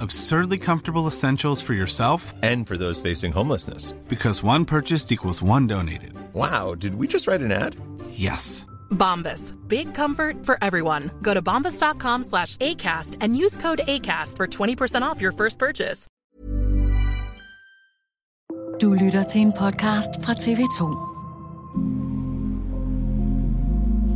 Absurdly 0.00 0.58
comfortable 0.58 1.06
essentials 1.08 1.62
for 1.62 1.74
yourself 1.74 2.32
And 2.42 2.66
for 2.66 2.76
those 2.78 3.00
facing 3.00 3.32
homelessness. 3.32 3.92
because 4.08 4.42
one 4.44 4.64
purchased 4.64 5.12
equals 5.12 5.42
one 5.42 5.66
donated. 5.66 6.12
Wow, 6.34 6.74
did 6.74 6.94
we 6.94 7.06
just 7.06 7.26
write 7.26 7.40
an 7.44 7.52
ad? 7.52 7.76
Yes. 8.10 8.66
Bombas. 8.90 9.52
Big 9.68 9.92
comfort 9.94 10.46
for 10.46 10.56
everyone. 10.62 11.10
Go 11.22 11.34
to 11.34 11.42
bombas.com 11.42 12.22
slash 12.24 12.56
ACAST 12.58 13.16
and 13.20 13.36
use 13.36 13.56
code 13.56 13.80
ACAST 13.88 14.36
for 14.36 14.46
20% 14.46 15.02
off 15.02 15.20
your 15.20 15.32
first 15.32 15.58
purchase. 15.58 16.06
Du 18.80 18.94
lytter 18.94 19.24
til 19.24 19.40
en 19.40 19.52
podcast 19.52 20.10
fra 20.22 20.32
TV2. 20.32 21.04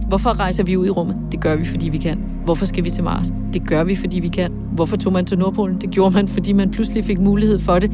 Hvorfor 0.08 0.38
rejser 0.40 0.64
vi 0.64 0.76
ud 0.76 0.86
i 0.86 0.90
rummet? 0.90 1.16
Det 1.32 1.40
gør 1.40 1.56
vi, 1.56 1.66
fordi 1.66 1.88
vi 1.88 1.98
kan. 1.98 2.31
Hvorfor 2.44 2.64
skal 2.64 2.84
vi 2.84 2.90
til 2.90 3.04
Mars? 3.04 3.32
Det 3.52 3.68
gør 3.68 3.84
vi, 3.84 3.96
fordi 3.96 4.20
vi 4.20 4.28
kan. 4.28 4.52
Hvorfor 4.74 4.96
tog 4.96 5.12
man 5.12 5.26
til 5.26 5.38
Nordpolen? 5.38 5.80
Det 5.80 5.90
gjorde 5.90 6.14
man, 6.14 6.28
fordi 6.28 6.52
man 6.52 6.70
pludselig 6.70 7.04
fik 7.04 7.20
mulighed 7.20 7.58
for 7.58 7.78
det. 7.78 7.90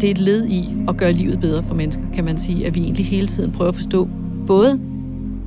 Det 0.00 0.06
er 0.06 0.10
et 0.10 0.18
led 0.18 0.46
i 0.46 0.68
at 0.88 0.96
gøre 0.96 1.12
livet 1.12 1.40
bedre 1.40 1.62
for 1.62 1.74
mennesker, 1.74 2.02
kan 2.14 2.24
man 2.24 2.38
sige, 2.38 2.66
at 2.66 2.74
vi 2.74 2.80
egentlig 2.80 3.06
hele 3.06 3.26
tiden 3.26 3.52
prøver 3.52 3.68
at 3.68 3.74
forstå 3.74 4.08
både 4.46 4.80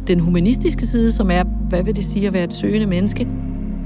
den 0.08 0.20
humanistiske 0.20 0.88
side, 0.88 1.12
som 1.12 1.32
er, 1.32 1.44
hvad 1.44 1.84
vil 1.84 1.96
det 1.96 2.06
sige 2.06 2.28
at 2.28 2.34
være 2.34 2.44
et 2.44 2.54
søgende 2.54 2.88
menneske, 2.88 3.28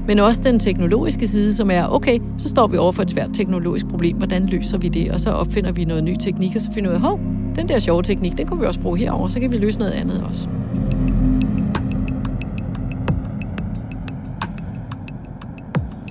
men 0.06 0.18
også 0.18 0.40
den 0.44 0.58
teknologiske 0.58 1.28
side, 1.28 1.54
som 1.54 1.70
er, 1.70 1.86
okay, 1.86 2.18
så 2.38 2.48
står 2.48 2.66
vi 2.66 2.76
over 2.76 2.92
for 2.92 3.02
et 3.02 3.10
svært 3.10 3.30
teknologisk 3.32 3.86
problem, 3.88 4.16
hvordan 4.16 4.46
løser 4.46 4.78
vi 4.78 4.88
det? 4.88 5.10
Og 5.10 5.20
så 5.20 5.30
opfinder 5.30 5.72
vi 5.72 5.84
noget 5.84 6.04
ny 6.04 6.16
teknik, 6.20 6.56
og 6.56 6.62
så 6.62 6.72
finder 6.72 6.90
vi 6.90 6.96
ud 6.96 7.02
af, 7.02 7.08
hov, 7.08 7.20
den 7.56 7.68
der 7.68 7.78
sjove 7.78 8.02
teknik, 8.02 8.38
den 8.38 8.46
kunne 8.46 8.60
vi 8.60 8.66
også 8.66 8.80
bruge 8.80 8.98
herover, 8.98 9.28
så 9.28 9.40
kan 9.40 9.52
vi 9.52 9.58
løse 9.58 9.78
noget 9.78 9.92
andet 9.92 10.24
også. 10.28 10.48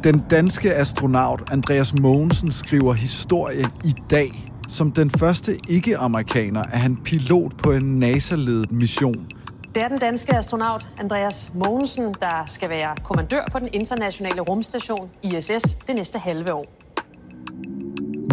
Den 0.03 0.23
danske 0.29 0.73
astronaut 0.73 1.43
Andreas 1.51 1.93
Mogensen 1.93 2.51
skriver 2.51 2.93
historie 2.93 3.65
i 3.83 3.93
dag. 4.09 4.51
Som 4.67 4.91
den 4.91 5.09
første 5.09 5.57
ikke-amerikaner 5.69 6.63
er 6.71 6.77
han 6.77 6.97
pilot 7.05 7.57
på 7.57 7.71
en 7.71 7.99
NASA-ledet 7.99 8.71
mission. 8.71 9.27
Det 9.75 9.83
er 9.83 9.87
den 9.87 9.99
danske 9.99 10.35
astronaut 10.35 10.87
Andreas 10.99 11.51
Mogensen, 11.55 12.03
der 12.03 12.43
skal 12.47 12.69
være 12.69 12.95
kommandør 13.03 13.47
på 13.51 13.59
den 13.59 13.69
internationale 13.73 14.41
rumstation 14.41 15.09
ISS 15.23 15.75
det 15.87 15.95
næste 15.95 16.19
halve 16.19 16.53
år. 16.53 16.65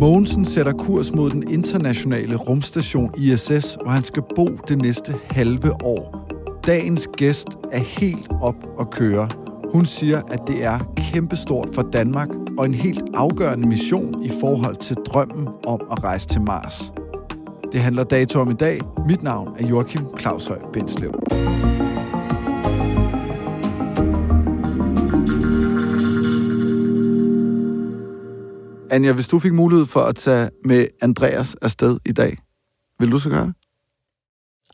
Mogensen 0.01 0.45
sætter 0.45 0.73
kurs 0.73 1.13
mod 1.13 1.31
den 1.31 1.51
internationale 1.51 2.37
rumstation 2.37 3.15
ISS, 3.17 3.77
hvor 3.83 3.91
han 3.91 4.05
skal 4.05 4.23
bo 4.37 4.47
det 4.69 4.79
næste 4.79 5.15
halve 5.31 5.73
år. 5.83 6.29
Dagens 6.67 7.09
gæst 7.17 7.49
er 7.73 7.79
helt 7.79 8.27
op 8.41 8.57
at 8.81 8.91
køre. 8.91 9.44
Hun 9.75 9.87
siger, 9.87 10.23
at 10.23 10.41
det 10.47 10.65
er 10.65 10.79
kæmpestort 10.97 11.69
for 11.75 11.83
Danmark 11.83 12.29
og 12.59 12.65
en 12.65 12.75
helt 12.75 13.03
afgørende 13.15 13.69
mission 13.69 14.25
i 14.25 14.31
forhold 14.41 14.77
til 14.77 14.97
drømmen 14.97 15.49
om 15.67 15.81
at 15.91 16.05
rejse 16.05 16.29
til 16.29 16.41
Mars. 16.41 16.93
Det 17.73 17.81
handler 17.81 18.05
dato 18.05 18.41
om 18.41 18.51
i 18.51 18.55
dag. 18.55 18.81
Mit 19.07 19.23
navn 19.23 19.57
er 19.59 19.67
Joachim 19.67 20.19
Claushøj 20.19 20.59
Bindslev. 20.73 21.15
Anja, 28.91 29.13
hvis 29.13 29.29
du 29.29 29.39
fik 29.39 29.53
mulighed 29.53 29.87
for 29.87 30.01
at 30.01 30.17
tage 30.17 30.51
med 30.65 30.87
Andreas 31.03 31.57
afsted 31.63 31.99
i 32.07 32.13
dag, 32.13 32.37
vil 32.99 33.13
du 33.13 33.19
så 33.19 33.29
gøre 33.29 33.47
det? 33.47 33.55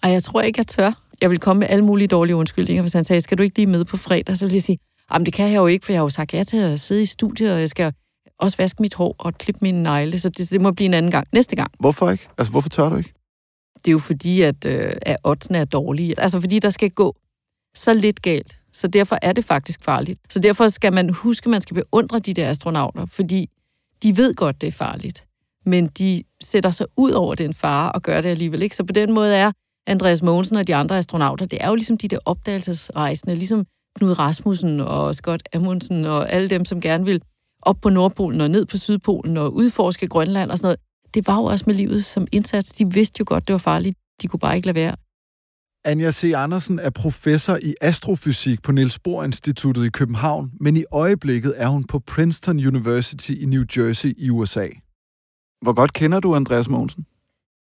Ej, 0.03 0.11
jeg 0.11 0.23
tror 0.23 0.41
ikke, 0.41 0.59
jeg 0.59 0.67
tør. 0.67 0.93
Jeg 1.21 1.31
vil 1.31 1.39
komme 1.39 1.61
med 1.61 1.67
alle 1.71 1.85
mulige 1.85 2.09
dårlige 2.09 2.37
undskyldninger, 2.37 2.83
hvis 2.83 2.93
han 2.93 3.05
sagde, 3.05 3.21
skal 3.21 3.39
du 3.39 3.43
ikke 3.43 3.57
lige 3.57 3.67
med 3.67 3.85
på 3.85 3.97
fredag? 3.97 4.37
Så 4.37 4.47
vil 4.47 4.53
jeg 4.53 4.63
sige, 4.63 4.79
jamen 5.13 5.27
det 5.27 5.35
kan 5.35 5.49
jeg 5.49 5.57
jo 5.57 5.67
ikke, 5.67 5.87
for 5.87 5.93
jeg 5.93 5.99
har 5.99 6.05
jo 6.05 6.09
sagt 6.09 6.35
ja 6.35 6.43
til 6.43 6.57
at 6.57 6.81
sidde 6.81 7.03
i 7.03 7.07
studiet, 7.07 7.53
og 7.53 7.61
jeg 7.61 7.69
skal 7.69 7.93
også 8.39 8.57
vaske 8.57 8.83
mit 8.83 8.95
hår 8.95 9.15
og 9.19 9.35
klippe 9.35 9.59
mine 9.63 9.83
negle, 9.83 10.21
så 10.21 10.29
det, 10.29 10.51
det 10.51 10.61
må 10.61 10.73
blive 10.73 10.87
en 10.87 10.95
anden 10.95 11.11
gang. 11.11 11.29
Næste 11.33 11.57
gang. 11.57 11.71
Hvorfor 11.81 12.11
ikke? 12.11 12.29
Altså, 12.39 12.51
hvorfor 12.51 12.69
tør 12.69 12.89
du 12.89 12.97
ikke? 12.97 13.13
Det 13.77 13.89
er 13.89 13.93
jo 13.93 13.99
fordi, 13.99 14.43
at, 14.43 14.65
øh, 14.65 14.93
at 15.03 15.17
oddsene 15.25 15.59
er 15.59 15.65
dårlige. 15.65 16.21
Altså 16.21 16.41
fordi 16.41 16.59
der 16.59 16.71
skal 16.71 16.91
gå 16.91 17.17
så 17.75 17.95
lidt 17.95 18.23
galt. 18.23 18.61
Så 18.73 18.89
derfor 18.89 19.19
er 19.23 19.33
det 19.33 19.45
faktisk 19.45 19.85
farligt. 19.85 20.21
Så 20.29 20.39
derfor 20.39 20.69
skal 20.69 20.93
man 20.93 21.11
huske, 21.11 21.47
at 21.47 21.51
man 21.51 21.61
skal 21.61 21.75
beundre 21.75 22.19
de 22.19 22.35
der 22.35 22.51
astronauter, 22.51 23.07
fordi 23.07 23.51
de 24.03 24.17
ved 24.17 24.35
godt, 24.35 24.61
det 24.61 24.67
er 24.67 24.73
farligt. 24.73 25.25
Men 25.67 25.87
de 25.87 26.23
sætter 26.43 26.71
sig 26.71 26.87
ud 26.97 27.11
over 27.11 27.35
den 27.35 27.55
fare 27.55 27.93
og 27.93 28.03
gør 28.03 28.21
det 28.21 28.29
alligevel 28.29 28.63
ikke. 28.63 28.77
Så 28.77 28.85
på 28.85 28.93
den 28.93 29.13
måde 29.13 29.37
er 29.37 29.53
Andreas 29.87 30.23
Mogensen 30.23 30.57
og 30.57 30.67
de 30.67 30.75
andre 30.75 30.99
astronauter, 30.99 31.47
det 31.47 31.59
er 31.65 31.69
jo 31.69 31.75
ligesom 31.75 31.99
de 31.99 32.09
der 32.09 32.19
opdagelsesrejsende, 32.25 33.35
ligesom 33.35 33.67
Knud 33.97 34.19
Rasmussen 34.19 34.81
og 34.81 35.15
Scott 35.15 35.43
Amundsen 35.55 36.05
og 36.05 36.33
alle 36.33 36.49
dem, 36.51 36.65
som 36.65 36.81
gerne 36.81 37.05
vil 37.05 37.23
op 37.63 37.77
på 37.83 37.89
Nordpolen 37.89 38.41
og 38.41 38.51
ned 38.51 38.67
på 38.67 38.77
Sydpolen 38.77 39.37
og 39.37 39.55
udforske 39.55 40.09
Grønland 40.09 40.51
og 40.51 40.59
sådan 40.59 40.67
noget. 40.67 40.81
Det 41.15 41.27
var 41.27 41.37
jo 41.37 41.45
også 41.45 41.65
med 41.67 41.75
livet 41.75 42.05
som 42.05 42.27
indsats. 42.33 42.73
De 42.73 42.93
vidste 42.93 43.17
jo 43.21 43.25
godt, 43.29 43.49
det 43.49 43.53
var 43.53 43.59
farligt. 43.59 43.99
De 44.23 44.29
kunne 44.29 44.41
bare 44.41 44.57
ikke 44.57 44.67
lade 44.67 44.75
være. 44.75 44.97
Anja 45.85 46.11
C. 46.11 46.33
Andersen 46.37 46.79
er 46.79 46.91
professor 46.91 47.59
i 47.63 47.75
astrofysik 47.81 48.63
på 48.63 48.73
Niels 48.73 48.99
Bohr 48.99 49.25
Instituttet 49.25 49.85
i 49.85 49.89
København, 49.89 50.51
men 50.61 50.77
i 50.77 50.85
øjeblikket 50.93 51.55
er 51.57 51.69
hun 51.69 51.85
på 51.85 51.99
Princeton 51.99 52.67
University 52.67 53.31
i 53.31 53.45
New 53.45 53.65
Jersey 53.77 54.15
i 54.19 54.31
USA. 54.31 54.69
Hvor 55.63 55.73
godt 55.73 55.93
kender 55.93 56.21
du 56.21 56.35
Andreas 56.35 56.69
Mogensen? 56.69 57.07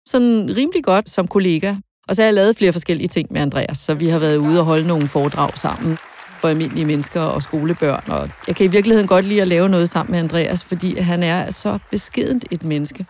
Sådan 0.08 0.56
rimelig 0.58 0.84
godt 0.84 1.10
som 1.10 1.28
kollega. 1.28 1.76
Og 2.08 2.16
så 2.16 2.22
har 2.22 2.28
jeg 2.28 2.34
lavet 2.34 2.58
flere 2.58 2.74
forskellige 2.74 3.08
ting 3.08 3.28
med 3.32 3.42
Andreas, 3.42 3.78
så 3.78 3.94
vi 3.94 4.08
har 4.08 4.20
været 4.20 4.38
ude 4.38 4.60
og 4.60 4.66
holde 4.66 4.88
nogle 4.88 5.08
foredrag 5.08 5.58
sammen 5.58 5.98
for 6.42 6.48
almindelige 6.48 6.86
mennesker 6.86 7.22
og 7.22 7.44
skolebørn. 7.44 8.04
Og 8.08 8.30
jeg 8.48 8.56
kan 8.56 8.66
i 8.66 8.70
virkeligheden 8.70 9.08
godt 9.08 9.26
lide 9.26 9.42
at 9.42 9.48
lave 9.48 9.70
noget 9.70 9.90
sammen 9.90 10.12
med 10.12 10.20
Andreas, 10.20 10.64
fordi 10.64 11.00
han 11.00 11.24
er 11.24 11.52
så 11.52 11.80
beskedent 11.92 12.46
et 12.52 12.64
menneske. 12.64 13.06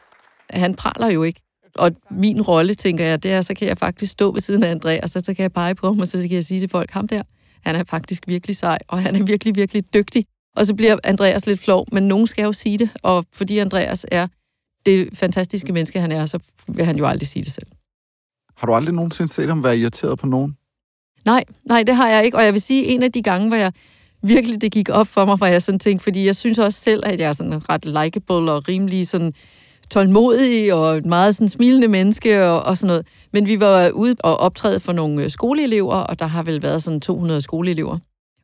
Han 0.49 0.75
praler 0.75 1.07
jo 1.07 1.23
ikke. 1.23 1.41
Og 1.75 1.91
min 2.11 2.41
rolle, 2.41 2.73
tænker 2.73 3.05
jeg, 3.05 3.23
det 3.23 3.31
er, 3.31 3.41
så 3.41 3.53
kan 3.53 3.67
jeg 3.67 3.77
faktisk 3.77 4.11
stå 4.11 4.31
ved 4.31 4.41
siden 4.41 4.63
af 4.63 4.71
Andreas, 4.71 5.15
og 5.15 5.21
så 5.21 5.33
kan 5.33 5.43
jeg 5.43 5.53
pege 5.53 5.75
på 5.75 5.87
ham, 5.87 5.99
og 5.99 6.07
så 6.07 6.17
kan 6.17 6.31
jeg 6.31 6.45
sige 6.45 6.59
til 6.59 6.69
folk, 6.69 6.91
ham 6.91 7.07
der, 7.07 7.23
han 7.61 7.75
er 7.75 7.83
faktisk 7.83 8.27
virkelig 8.27 8.55
sej, 8.55 8.77
og 8.87 9.01
han 9.01 9.15
er 9.15 9.23
virkelig, 9.23 9.55
virkelig 9.55 9.93
dygtig. 9.93 10.25
Og 10.55 10.65
så 10.65 10.73
bliver 10.73 10.97
Andreas 11.03 11.45
lidt 11.45 11.59
flov, 11.59 11.85
men 11.91 12.07
nogen 12.07 12.27
skal 12.27 12.43
jo 12.43 12.53
sige 12.53 12.77
det, 12.77 12.89
og 13.03 13.25
fordi 13.33 13.57
Andreas 13.57 14.05
er 14.11 14.27
det 14.85 15.09
fantastiske 15.13 15.73
menneske, 15.73 15.99
han 15.99 16.11
er, 16.11 16.25
så 16.25 16.39
vil 16.67 16.85
han 16.85 16.97
jo 16.97 17.05
aldrig 17.05 17.27
sige 17.27 17.43
det 17.43 17.53
selv. 17.53 17.67
Har 18.57 18.67
du 18.67 18.73
aldrig 18.73 18.95
nogensinde 18.95 19.33
set 19.33 19.47
ham 19.47 19.63
være 19.63 19.77
irriteret 19.77 20.19
på 20.19 20.25
nogen? 20.25 20.57
Nej, 21.25 21.43
nej, 21.65 21.83
det 21.83 21.95
har 21.95 22.09
jeg 22.09 22.25
ikke. 22.25 22.37
Og 22.37 22.45
jeg 22.45 22.53
vil 22.53 22.61
sige, 22.61 22.85
en 22.85 23.03
af 23.03 23.11
de 23.11 23.21
gange, 23.21 23.47
hvor 23.47 23.57
jeg 23.57 23.71
virkelig 24.21 24.61
det 24.61 24.71
gik 24.71 24.89
op 24.89 25.07
for 25.07 25.25
mig, 25.25 25.35
hvor 25.35 25.47
jeg 25.47 25.61
sådan 25.61 25.79
tænkte, 25.79 26.03
fordi 26.03 26.25
jeg 26.25 26.35
synes 26.35 26.57
også 26.57 26.79
selv, 26.79 27.03
at 27.05 27.19
jeg 27.19 27.29
er 27.29 27.33
sådan 27.33 27.69
ret 27.69 27.85
likable 27.85 28.51
og 28.51 28.67
rimelig 28.67 29.07
sådan 29.07 29.33
tålmodig 29.89 30.73
og 30.73 30.97
et 30.97 31.05
meget 31.05 31.35
sådan 31.35 31.49
smilende 31.49 31.87
menneske 31.87 32.45
og, 32.45 32.63
og 32.63 32.77
sådan 32.77 32.87
noget. 32.87 33.07
Men 33.33 33.47
vi 33.47 33.59
var 33.59 33.89
ude 33.89 34.15
og 34.19 34.37
optræde 34.37 34.79
for 34.79 34.91
nogle 34.91 35.23
øh, 35.23 35.29
skoleelever, 35.29 35.95
og 35.95 36.19
der 36.19 36.25
har 36.25 36.43
vel 36.43 36.61
været 36.61 36.83
sådan 36.83 37.01
200 37.01 37.41
skoleelever. 37.41 37.97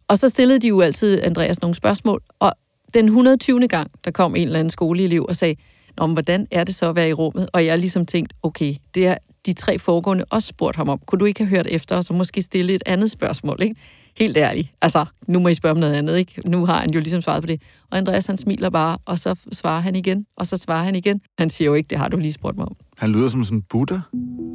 Og 0.08 0.18
så 0.18 0.30
stillede 0.30 0.60
de 0.60 0.68
jo 0.68 0.82
altid 0.82 1.22
Andreas 1.24 1.62
nogle 1.62 1.76
spørgsmål, 1.76 2.22
og 2.40 2.54
den 2.94 3.06
120. 3.06 3.68
gang, 3.68 3.92
der 4.06 4.12
kom 4.12 4.36
en 4.36 4.44
eller 4.48 4.60
anden 4.60 4.72
skoleelev 4.72 5.26
og 5.30 5.36
sagde, 5.36 5.56
Nå, 5.98 6.06
men 6.06 6.14
hvordan 6.14 6.48
er 6.52 6.64
det 6.64 6.76
så 6.76 6.90
at 6.90 6.96
være 6.96 7.10
i 7.10 7.14
rummet? 7.14 7.50
Og 7.54 7.66
jeg 7.66 7.80
ligesom 7.80 8.06
tænkt, 8.06 8.34
okay, 8.44 8.76
det 8.96 9.08
er 9.08 9.18
de 9.46 9.54
tre 9.54 9.80
foregående 9.80 10.26
også 10.30 10.48
spurgt 10.48 10.76
ham 10.76 10.90
om. 10.90 11.00
Kunne 11.06 11.20
du 11.20 11.26
ikke 11.26 11.44
have 11.46 11.50
hørt 11.50 11.68
efter, 11.68 11.96
og 11.96 12.04
så 12.04 12.14
måske 12.14 12.42
stille 12.42 12.74
et 12.74 12.84
andet 12.86 13.12
spørgsmål, 13.12 13.58
ikke? 13.62 13.76
Helt 14.18 14.38
ærligt. 14.38 14.68
Altså, 14.82 15.06
nu 15.28 15.40
må 15.40 15.48
I 15.48 15.54
spørge 15.54 15.72
om 15.72 15.78
noget 15.78 15.94
andet, 15.94 16.18
ikke? 16.18 16.42
Nu 16.46 16.66
har 16.66 16.80
han 16.80 16.92
jo 16.92 17.00
ligesom 17.00 17.22
svaret 17.22 17.44
på 17.44 17.48
det. 17.48 17.62
Og 17.92 17.98
Andreas, 17.98 18.26
han 18.26 18.38
smiler 18.38 18.70
bare, 18.70 18.98
og 19.06 19.20
så 19.20 19.36
svarer 19.52 19.82
han 19.82 19.96
igen, 19.96 20.26
og 20.38 20.48
så 20.48 20.58
svarer 20.58 20.84
han 20.84 20.96
igen. 20.96 21.22
Han 21.40 21.50
siger 21.50 21.66
jo 21.66 21.74
ikke, 21.74 21.88
det 21.88 21.98
har 21.98 22.08
du 22.08 22.18
lige 22.18 22.34
spurgt 22.34 22.58
mig 22.58 22.66
om. 22.66 22.76
Han 22.98 23.12
lyder 23.12 23.30
som 23.30 23.44
sådan 23.44 23.58
en 23.58 23.64
Buddha. 23.70 23.98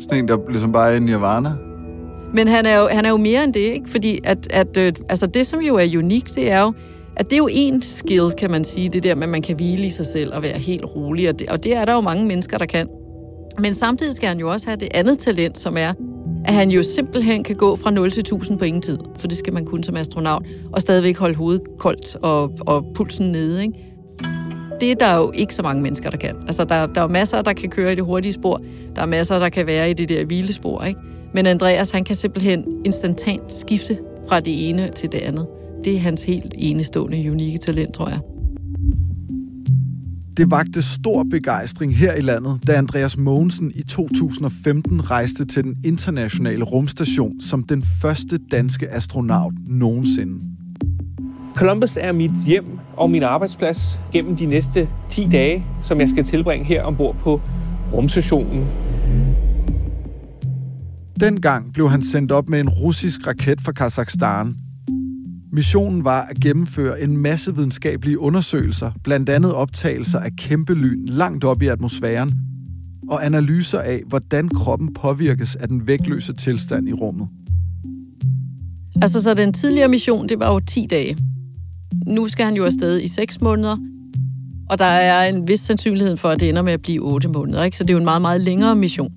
Sådan 0.01 0.19
en, 0.19 0.29
der 0.29 0.39
ligesom 0.49 0.73
bare 0.73 0.93
er 0.93 0.97
i 0.97 1.01
nirvana. 1.01 1.53
Men 2.35 2.49
han 2.49 2.67
er 2.67 2.77
jo, 2.77 2.89
han 2.89 3.05
er 3.05 3.11
jo 3.11 3.17
mere 3.17 3.45
end 3.45 3.55
det, 3.55 3.61
ikke? 3.61 3.91
Fordi 3.91 4.21
at, 4.25 4.47
at 4.51 4.77
øh, 4.77 4.93
altså 5.09 5.27
det, 5.27 5.47
som 5.47 5.61
jo 5.61 5.77
er 5.77 5.99
unikt, 5.99 6.35
det 6.35 6.51
er 6.51 6.61
jo, 6.61 6.73
at 7.17 7.27
det 7.27 7.33
er 7.33 7.39
jo 7.39 7.49
en 7.53 7.83
skill, 7.83 8.33
kan 8.39 8.51
man 8.51 8.65
sige, 8.65 8.89
det 8.89 9.03
der 9.03 9.15
med, 9.15 9.23
at 9.23 9.29
man 9.29 9.43
kan 9.43 9.57
hvile 9.57 9.87
i 9.87 9.91
sig 9.91 10.07
selv 10.07 10.35
og 10.35 10.43
være 10.43 10.59
helt 10.59 10.85
rolig, 10.85 11.29
og 11.29 11.39
det, 11.39 11.49
og 11.49 11.65
det 11.65 11.75
er 11.75 11.85
der 11.85 11.93
jo 11.93 12.01
mange 12.01 12.27
mennesker, 12.27 12.59
der 12.59 12.67
kan. 12.67 12.89
Men 13.61 13.75
samtidig 13.75 14.15
skal 14.15 14.29
han 14.29 14.39
jo 14.39 14.51
også 14.51 14.67
have 14.67 14.77
det 14.77 14.89
andet 14.95 15.19
talent, 15.19 15.59
som 15.59 15.77
er, 15.77 15.93
at 16.45 16.55
han 16.55 16.71
jo 16.71 16.83
simpelthen 16.83 17.45
kan 17.45 17.57
gå 17.57 17.77
fra 17.77 17.91
0 17.91 18.11
til 18.11 18.21
1000 18.21 18.59
på 18.59 18.65
ingen 18.65 18.83
tid, 18.83 18.99
for 19.19 19.29
det 19.29 19.39
skal 19.39 19.53
man 19.53 19.65
kunne 19.65 19.85
som 19.85 19.97
astronaut, 19.97 20.47
og 20.73 20.81
stadigvæk 20.81 21.17
holde 21.17 21.35
hovedet 21.35 21.63
koldt 21.79 22.17
og, 22.23 22.53
og 22.61 22.85
pulsen 22.95 23.33
nede, 23.33 23.63
ikke? 23.63 23.75
Det 24.81 24.91
er 24.91 24.95
der 24.95 25.17
jo 25.17 25.33
ikke 25.35 25.55
så 25.55 25.63
mange 25.63 25.83
mennesker, 25.83 26.11
der 26.11 26.17
kan. 26.17 26.37
Altså, 26.47 26.65
der, 26.65 26.87
der 26.87 27.03
er 27.03 27.09
masser, 27.09 27.43
der 27.43 27.53
kan 27.53 27.69
køre 27.69 27.93
i 27.93 27.95
det 27.95 28.05
hurtige 28.05 28.33
spor. 28.33 28.63
Der 28.97 29.03
er 29.03 29.07
masser, 29.07 29.39
der 29.39 29.49
kan 29.49 29.67
være 29.67 29.91
i 29.91 29.93
det 29.93 30.09
der 30.09 30.25
hvilespor, 30.25 30.85
ikke? 30.85 31.01
Men 31.35 31.47
Andreas, 31.47 31.91
han 31.91 32.05
kan 32.05 32.17
simpelthen 32.17 32.65
instantant 32.85 33.53
skifte 33.53 33.99
fra 34.29 34.41
det 34.41 34.69
ene 34.69 34.89
til 34.89 35.13
det 35.13 35.19
andet. 35.19 35.47
Det 35.85 35.95
er 35.95 35.99
hans 35.99 36.23
helt 36.23 36.55
enestående, 36.59 37.31
unikke 37.31 37.59
talent, 37.59 37.95
tror 37.95 38.09
jeg. 38.09 38.19
Det 40.37 40.51
vagte 40.51 40.83
stor 40.83 41.23
begejstring 41.31 41.97
her 41.97 42.15
i 42.15 42.21
landet, 42.21 42.61
da 42.67 42.73
Andreas 42.73 43.17
Mogensen 43.17 43.73
i 43.75 43.83
2015 43.83 45.11
rejste 45.11 45.45
til 45.45 45.65
den 45.65 45.77
internationale 45.85 46.65
rumstation 46.65 47.41
som 47.41 47.63
den 47.63 47.85
første 48.03 48.39
danske 48.51 48.89
astronaut 48.91 49.55
nogensinde. 49.67 50.41
Columbus 51.55 51.97
er 52.01 52.13
mit 52.13 52.31
hjem 52.47 52.65
og 52.97 53.11
min 53.11 53.23
arbejdsplads 53.23 53.99
gennem 54.13 54.37
de 54.37 54.47
næste 54.47 54.89
10 55.11 55.29
dage, 55.33 55.65
som 55.83 56.01
jeg 56.01 56.09
skal 56.09 56.25
tilbringe 56.25 56.67
her 56.67 56.83
ombord 56.83 57.17
på 57.17 57.41
rumstationen. 57.93 58.67
Dengang 61.21 61.73
blev 61.73 61.91
han 61.91 62.03
sendt 62.03 62.33
op 62.33 62.49
med 62.49 62.61
en 62.61 62.69
russisk 62.69 63.27
raket 63.27 63.61
fra 63.61 63.73
Kazakhstan, 63.73 64.57
Missionen 65.53 66.05
var 66.05 66.23
at 66.23 66.41
gennemføre 66.41 67.01
en 67.01 67.17
masse 67.17 67.57
videnskabelige 67.57 68.19
undersøgelser, 68.19 68.91
blandt 69.05 69.29
andet 69.29 69.55
optagelser 69.55 70.19
af 70.19 70.31
kæmpe 70.37 70.75
lyn 70.75 71.07
langt 71.07 71.45
op 71.45 71.63
i 71.63 71.67
atmosfæren, 71.67 72.33
og 73.09 73.27
analyser 73.27 73.79
af, 73.79 74.03
hvordan 74.07 74.49
kroppen 74.49 74.95
påvirkes 74.95 75.57
af 75.57 75.69
den 75.69 75.87
vægtløse 75.87 76.33
tilstand 76.33 76.89
i 76.89 76.93
rummet. 76.93 77.29
Altså, 79.03 79.23
så 79.23 79.35
den 79.35 79.53
tidligere 79.53 79.89
mission, 79.89 80.29
det 80.29 80.39
var 80.39 80.53
jo 80.53 80.61
10 80.61 80.87
dage. 80.91 81.17
Nu 82.07 82.29
skal 82.29 82.45
han 82.45 82.55
jo 82.55 82.65
afsted 82.65 83.01
i 83.01 83.09
6 83.09 83.41
måneder, 83.41 83.77
og 84.71 84.79
der 84.79 84.85
er 84.85 85.29
en 85.29 85.49
vis 85.49 85.61
sandsynlighed 85.61 86.17
for, 86.17 86.29
at 86.29 86.41
det 86.41 86.49
ender 86.49 86.63
med 86.63 86.73
at 86.73 86.83
blive 86.83 87.01
8 87.03 87.29
måneder, 87.29 87.65
ikke? 87.65 87.77
Så 87.77 87.85
det 87.85 87.91
er 87.91 87.95
jo 87.95 87.99
en 87.99 88.05
meget, 88.05 88.23
meget 88.23 88.41
længere 88.41 88.75
mission. 88.77 89.13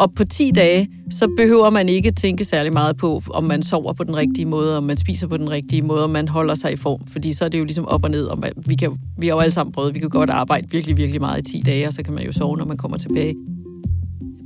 Og 0.00 0.12
på 0.14 0.24
10 0.24 0.50
dage, 0.50 0.88
så 1.10 1.28
behøver 1.36 1.70
man 1.70 1.88
ikke 1.88 2.10
tænke 2.10 2.44
særlig 2.44 2.72
meget 2.72 2.96
på, 2.96 3.22
om 3.30 3.44
man 3.44 3.62
sover 3.62 3.92
på 3.92 4.04
den 4.04 4.16
rigtige 4.16 4.44
måde, 4.44 4.76
om 4.76 4.82
man 4.82 4.96
spiser 4.96 5.26
på 5.26 5.36
den 5.36 5.50
rigtige 5.50 5.82
måde, 5.82 6.04
om 6.04 6.10
man 6.10 6.28
holder 6.28 6.54
sig 6.54 6.72
i 6.72 6.76
form. 6.76 7.06
Fordi 7.06 7.32
så 7.32 7.44
er 7.44 7.48
det 7.48 7.58
jo 7.58 7.64
ligesom 7.64 7.86
op 7.86 8.04
og 8.04 8.10
ned. 8.10 8.24
Og 8.24 8.38
man, 8.38 8.52
vi, 8.66 8.74
kan, 8.74 8.98
vi 9.18 9.26
har 9.26 9.34
jo 9.34 9.40
alle 9.40 9.52
sammen 9.52 9.72
prøvet, 9.72 9.94
vi 9.94 9.98
kan 9.98 10.08
godt 10.08 10.30
arbejde 10.30 10.70
virkelig, 10.70 10.96
virkelig 10.96 11.20
meget 11.20 11.48
i 11.48 11.52
10 11.52 11.62
dage, 11.66 11.86
og 11.86 11.92
så 11.92 12.02
kan 12.02 12.14
man 12.14 12.24
jo 12.24 12.32
sove, 12.32 12.56
når 12.56 12.64
man 12.64 12.76
kommer 12.76 12.98
tilbage. 12.98 13.34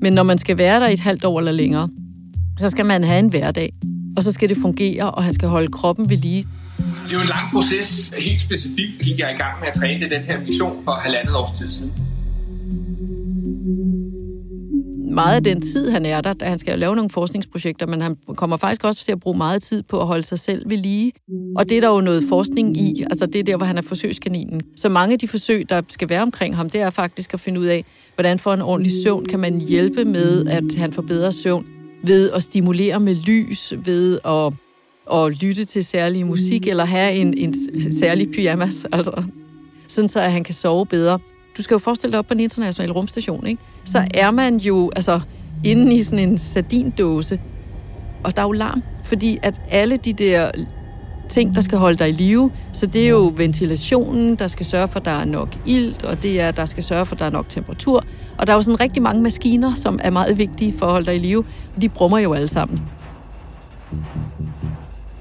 Men 0.02 0.12
når 0.12 0.22
man 0.22 0.38
skal 0.38 0.58
være 0.58 0.80
der 0.80 0.88
i 0.88 0.92
et 0.92 1.00
halvt 1.00 1.24
år 1.24 1.38
eller 1.38 1.52
længere, 1.52 1.88
så 2.58 2.70
skal 2.70 2.86
man 2.86 3.04
have 3.04 3.18
en 3.18 3.28
hverdag. 3.28 3.72
Og 4.16 4.22
så 4.22 4.32
skal 4.32 4.48
det 4.48 4.56
fungere, 4.56 5.10
og 5.10 5.24
han 5.24 5.34
skal 5.34 5.48
holde 5.48 5.72
kroppen 5.72 6.10
ved 6.10 6.16
lige. 6.16 6.44
Det 7.04 7.12
er 7.12 7.16
jo 7.16 7.20
en 7.20 7.28
lang 7.28 7.50
proces. 7.52 8.12
Helt 8.18 8.40
specifikt 8.40 9.00
gik 9.02 9.18
jeg 9.18 9.30
i 9.34 9.38
gang 9.42 9.60
med 9.60 9.68
at 9.68 9.74
træne 9.74 9.98
til 9.98 10.10
den 10.10 10.22
her 10.22 10.40
mission 10.40 10.84
for 10.84 10.92
halvandet 10.92 11.36
års 11.36 11.58
tid 11.58 11.68
siden 11.68 12.13
meget 15.14 15.37
af 15.37 15.44
den 15.44 15.61
tid, 15.61 15.90
han 15.90 16.06
er 16.06 16.20
der, 16.20 16.32
da 16.32 16.44
han 16.44 16.58
skal 16.58 16.78
lave 16.78 16.96
nogle 16.96 17.11
forskningsprojekter, 17.11 17.87
men 17.87 18.00
han 18.00 18.16
kommer 18.37 18.56
faktisk 18.56 18.84
også 18.84 19.05
til 19.05 19.12
at 19.12 19.20
bruge 19.20 19.37
meget 19.37 19.62
tid 19.62 19.82
på 19.82 20.00
at 20.00 20.06
holde 20.06 20.22
sig 20.22 20.38
selv 20.38 20.70
ved 20.70 20.78
lige. 20.78 21.12
Og 21.56 21.69
det 21.69 21.76
er 21.76 21.81
der 21.81 21.88
jo 21.88 22.00
noget 22.00 22.25
forskning 22.28 22.76
i, 22.76 23.02
altså 23.02 23.26
det 23.26 23.38
er 23.38 23.43
der, 23.43 23.56
hvor 23.56 23.66
han 23.66 23.78
er 23.78 23.82
forsøgskaninen. 23.82 24.61
Så 24.76 24.88
mange 24.88 25.12
af 25.12 25.19
de 25.19 25.28
forsøg, 25.28 25.69
der 25.69 25.82
skal 25.88 26.08
være 26.08 26.22
omkring 26.22 26.56
ham, 26.56 26.70
det 26.70 26.81
er 26.81 26.90
faktisk 26.90 27.34
at 27.34 27.40
finde 27.40 27.61
ud 27.61 27.66
af, 27.66 27.84
hvordan 28.14 28.38
for 28.38 28.55
en 28.55 28.62
ordentlig 28.62 29.02
søvn 29.02 29.26
kan 29.26 29.40
man 29.40 29.61
hjælpe 29.61 30.05
med, 30.05 30.46
at 30.46 30.64
han 30.76 30.93
får 30.93 31.02
bedre 31.02 31.32
søvn 31.32 31.66
ved 32.02 32.31
at 32.31 32.43
stimulere 32.43 33.00
med 33.00 33.14
lys, 33.14 33.72
ved 33.84 34.19
at, 34.25 34.52
at 35.12 35.43
lytte 35.43 35.64
til 35.64 35.84
særlig 35.84 36.26
musik, 36.26 36.66
eller 36.66 36.84
have 36.84 37.12
en, 37.12 37.38
en 37.38 37.55
særlig 37.93 38.31
pyjamas, 38.31 38.87
altså, 38.93 39.22
sådan 39.88 40.08
så 40.08 40.20
at 40.20 40.32
han 40.32 40.44
kan 40.44 40.55
sove 40.55 40.87
bedre 40.87 41.19
du 41.56 41.62
skal 41.62 41.74
jo 41.74 41.78
forestille 41.78 42.12
dig 42.12 42.18
op 42.18 42.26
på 42.26 42.34
en 42.34 42.40
international 42.40 42.92
rumstation, 42.92 43.46
ikke? 43.46 43.62
så 43.84 44.06
er 44.14 44.30
man 44.30 44.56
jo 44.56 44.90
altså 44.96 45.20
inde 45.64 45.94
i 45.94 46.02
sådan 46.02 46.18
en 46.18 46.38
sardindåse, 46.38 47.40
og 48.24 48.36
der 48.36 48.42
er 48.42 48.46
jo 48.46 48.52
larm, 48.52 48.82
fordi 49.04 49.38
at 49.42 49.60
alle 49.70 49.96
de 49.96 50.12
der 50.12 50.50
ting, 51.28 51.54
der 51.54 51.60
skal 51.60 51.78
holde 51.78 51.96
dig 51.96 52.08
i 52.08 52.12
live, 52.12 52.50
så 52.72 52.86
det 52.86 53.04
er 53.04 53.08
jo 53.08 53.32
ventilationen, 53.36 54.34
der 54.34 54.46
skal 54.46 54.66
sørge 54.66 54.88
for, 54.88 55.00
at 55.00 55.04
der 55.04 55.10
er 55.10 55.24
nok 55.24 55.48
ilt, 55.66 56.04
og 56.04 56.22
det 56.22 56.40
er, 56.40 56.50
der 56.50 56.64
skal 56.64 56.82
sørge 56.82 57.06
for, 57.06 57.14
at 57.14 57.18
der 57.18 57.26
er 57.26 57.30
nok 57.30 57.48
temperatur, 57.48 58.04
og 58.38 58.46
der 58.46 58.52
er 58.52 58.56
jo 58.56 58.62
sådan 58.62 58.80
rigtig 58.80 59.02
mange 59.02 59.22
maskiner, 59.22 59.74
som 59.74 59.98
er 60.02 60.10
meget 60.10 60.38
vigtige 60.38 60.74
for 60.78 60.86
at 60.86 60.92
holde 60.92 61.06
dig 61.06 61.16
i 61.16 61.18
live, 61.18 61.44
og 61.76 61.82
de 61.82 61.88
brummer 61.88 62.18
jo 62.18 62.32
alle 62.32 62.48
sammen. 62.48 62.80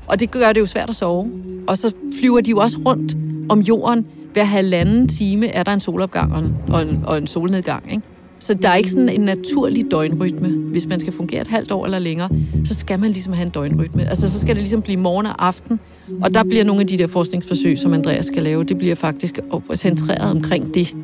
Og 0.07 0.19
det 0.19 0.31
gør 0.31 0.53
det 0.53 0.59
jo 0.59 0.65
svært 0.65 0.89
at 0.89 0.95
sove. 0.95 1.31
Og 1.67 1.77
så 1.77 1.91
flyver 2.19 2.41
de 2.41 2.49
jo 2.49 2.57
også 2.57 2.77
rundt 2.85 3.17
om 3.49 3.59
jorden 3.61 4.07
hver 4.33 4.43
halvanden 4.43 5.07
time 5.07 5.47
er 5.47 5.63
der 5.63 5.73
en 5.73 5.79
solopgang 5.79 6.33
og 6.69 6.81
en, 6.81 7.03
og 7.05 7.17
en 7.17 7.27
solnedgang. 7.27 7.91
Ikke? 7.91 8.03
Så 8.39 8.53
der 8.53 8.69
er 8.69 8.75
ikke 8.75 8.89
sådan 8.89 9.09
en 9.09 9.21
naturlig 9.21 9.91
døgnrytme. 9.91 10.49
Hvis 10.49 10.85
man 10.85 10.99
skal 10.99 11.13
fungere 11.13 11.41
et 11.41 11.47
halvt 11.47 11.71
år 11.71 11.85
eller 11.85 11.99
længere, 11.99 12.29
så 12.65 12.73
skal 12.73 12.99
man 12.99 13.11
ligesom 13.11 13.33
have 13.33 13.45
en 13.45 13.51
døgnrytme. 13.51 14.09
Altså, 14.09 14.31
så 14.31 14.39
skal 14.39 14.55
det 14.55 14.61
ligesom 14.61 14.81
blive 14.81 14.97
morgen 14.97 15.25
og 15.25 15.45
aften. 15.47 15.79
Og 16.21 16.33
der 16.33 16.43
bliver 16.43 16.63
nogle 16.63 16.81
af 16.81 16.87
de 16.87 16.97
der 16.97 17.07
forskningsforsøg, 17.07 17.77
som 17.77 17.93
Andreas 17.93 18.25
skal 18.25 18.43
lave, 18.43 18.63
det 18.63 18.77
bliver 18.77 18.95
faktisk 18.95 19.39
centreret 19.75 20.31
omkring 20.31 20.73
det. 20.73 20.95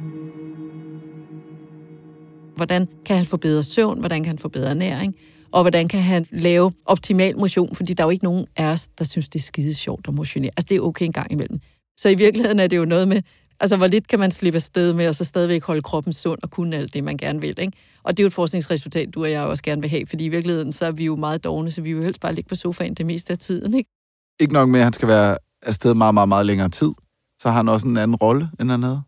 Hvordan 2.55 2.87
kan 3.05 3.15
han 3.17 3.25
få 3.25 3.37
bedre 3.37 3.63
søvn? 3.63 3.99
Hvordan 3.99 4.23
kan 4.23 4.27
han 4.27 4.37
få 4.37 4.47
bedre 4.47 4.75
næring? 4.75 5.15
Og 5.51 5.63
hvordan 5.63 5.87
kan 5.87 6.01
han 6.01 6.25
lave 6.31 6.71
optimal 6.85 7.37
motion? 7.37 7.75
Fordi 7.75 7.93
der 7.93 8.03
er 8.03 8.07
jo 8.07 8.11
ikke 8.11 8.23
nogen 8.23 8.45
af 8.57 8.65
os, 8.65 8.87
der 8.87 9.05
synes, 9.05 9.29
det 9.29 9.39
er 9.39 9.43
skide 9.43 9.73
sjovt 9.73 10.07
at 10.07 10.13
motionere. 10.13 10.51
Altså, 10.57 10.67
det 10.69 10.77
er 10.77 10.81
okay 10.81 11.05
en 11.05 11.11
gang 11.11 11.31
imellem. 11.31 11.59
Så 12.01 12.09
i 12.09 12.15
virkeligheden 12.15 12.59
er 12.59 12.67
det 12.67 12.77
jo 12.77 12.85
noget 12.85 13.07
med, 13.07 13.21
altså 13.59 13.77
hvor 13.77 13.87
lidt 13.87 14.07
kan 14.07 14.19
man 14.19 14.31
slippe 14.31 14.57
afsted 14.57 14.93
med, 14.93 15.07
og 15.07 15.15
så 15.15 15.23
stadigvæk 15.23 15.63
holde 15.63 15.81
kroppen 15.81 16.13
sund 16.13 16.39
og 16.43 16.51
kunne 16.51 16.75
alt 16.75 16.93
det, 16.93 17.03
man 17.03 17.17
gerne 17.17 17.41
vil. 17.41 17.59
Ikke? 17.59 17.77
Og 18.03 18.17
det 18.17 18.23
er 18.23 18.25
jo 18.25 18.27
et 18.27 18.33
forskningsresultat, 18.33 19.09
du 19.15 19.23
og 19.23 19.31
jeg 19.31 19.41
også 19.41 19.63
gerne 19.63 19.81
vil 19.81 19.89
have, 19.89 20.05
fordi 20.07 20.25
i 20.25 20.29
virkeligheden 20.29 20.71
så 20.73 20.85
er 20.85 20.91
vi 20.91 21.05
jo 21.05 21.15
meget 21.15 21.43
dogne, 21.43 21.71
så 21.71 21.81
vi 21.81 21.93
vil 21.93 22.03
helst 22.03 22.19
bare 22.19 22.33
ligge 22.33 22.49
på 22.49 22.55
sofaen 22.55 22.93
det 22.93 23.05
meste 23.05 23.31
af 23.31 23.37
tiden. 23.37 23.73
Ikke, 23.73 23.89
ikke 24.39 24.53
nok 24.53 24.69
med, 24.69 24.79
at 24.79 24.83
han 24.83 24.93
skal 24.93 25.07
være 25.07 25.37
afsted 25.61 25.93
meget, 25.93 26.13
meget, 26.13 26.29
meget 26.29 26.45
længere 26.45 26.69
tid, 26.69 26.91
så 27.41 27.49
har 27.49 27.55
han 27.55 27.69
også 27.69 27.87
en 27.87 27.97
anden 27.97 28.15
rolle, 28.15 28.49
end 28.59 28.71
han 28.71 28.83
havde. 28.83 29.01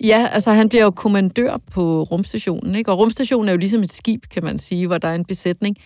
Ja, 0.00 0.28
altså 0.32 0.52
han 0.52 0.68
bliver 0.68 0.84
jo 0.84 0.90
kommandør 0.90 1.56
på 1.72 2.02
rumstationen, 2.02 2.74
ikke? 2.74 2.90
og 2.90 2.98
rumstationen 2.98 3.48
er 3.48 3.52
jo 3.52 3.58
ligesom 3.58 3.82
et 3.82 3.92
skib, 3.92 4.24
kan 4.30 4.44
man 4.44 4.58
sige, 4.58 4.86
hvor 4.86 4.98
der 4.98 5.08
er 5.08 5.14
en 5.14 5.24
besætning, 5.24 5.76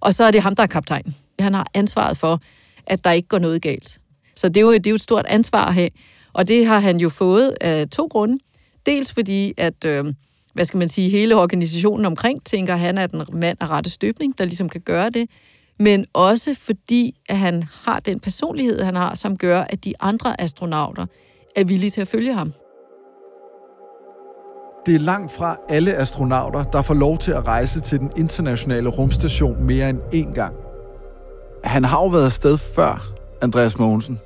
og 0.00 0.14
så 0.14 0.24
er 0.24 0.30
det 0.30 0.42
ham, 0.42 0.56
der 0.56 0.62
er 0.62 0.66
kaptajn. 0.66 1.14
Han 1.40 1.54
har 1.54 1.66
ansvaret 1.74 2.16
for, 2.16 2.40
at 2.86 3.04
der 3.04 3.10
ikke 3.10 3.28
går 3.28 3.38
noget 3.38 3.62
galt. 3.62 4.00
Så 4.36 4.48
det 4.48 4.56
er, 4.56 4.60
jo, 4.60 4.72
det 4.72 4.86
er 4.86 4.90
jo 4.90 4.94
et 4.94 5.00
stort 5.00 5.26
ansvar 5.28 5.64
at 5.64 5.74
have. 5.74 5.90
Og 6.32 6.48
det 6.48 6.66
har 6.66 6.78
han 6.78 6.96
jo 6.96 7.08
fået 7.08 7.56
af 7.60 7.88
to 7.88 8.06
grunde. 8.06 8.38
Dels 8.86 9.12
fordi, 9.12 9.54
at 9.56 9.84
øh, 9.84 10.04
hvad 10.54 10.64
skal 10.64 10.78
man 10.78 10.88
sige, 10.88 11.10
hele 11.10 11.36
organisationen 11.36 12.06
omkring 12.06 12.44
tænker, 12.44 12.74
at 12.74 12.80
han 12.80 12.98
er 12.98 13.06
den 13.06 13.24
mand 13.32 13.58
af 13.60 13.66
rette 13.66 13.90
støbning, 13.90 14.38
der 14.38 14.44
ligesom 14.44 14.68
kan 14.68 14.80
gøre 14.80 15.10
det. 15.10 15.30
Men 15.78 16.06
også 16.12 16.54
fordi, 16.54 17.16
at 17.28 17.38
han 17.38 17.64
har 17.82 18.00
den 18.00 18.20
personlighed, 18.20 18.82
han 18.82 18.96
har, 18.96 19.14
som 19.14 19.36
gør, 19.36 19.60
at 19.60 19.84
de 19.84 19.94
andre 20.00 20.40
astronauter 20.40 21.06
er 21.56 21.64
villige 21.64 21.90
til 21.90 22.00
at 22.00 22.08
følge 22.08 22.34
ham. 22.34 22.52
Det 24.86 24.94
er 24.94 24.98
langt 24.98 25.32
fra 25.32 25.56
alle 25.68 25.94
astronauter, 25.94 26.64
der 26.64 26.82
får 26.82 26.94
lov 26.94 27.18
til 27.18 27.32
at 27.32 27.46
rejse 27.46 27.80
til 27.80 27.98
den 27.98 28.12
internationale 28.16 28.88
rumstation 28.88 29.64
mere 29.64 29.90
end 29.90 30.00
én 30.00 30.34
gang. 30.34 30.54
Han 31.64 31.84
har 31.84 32.02
jo 32.02 32.08
været 32.08 32.24
afsted 32.24 32.58
før, 32.58 33.13
Andreas 33.44 33.78
Mogensen. 33.78 34.20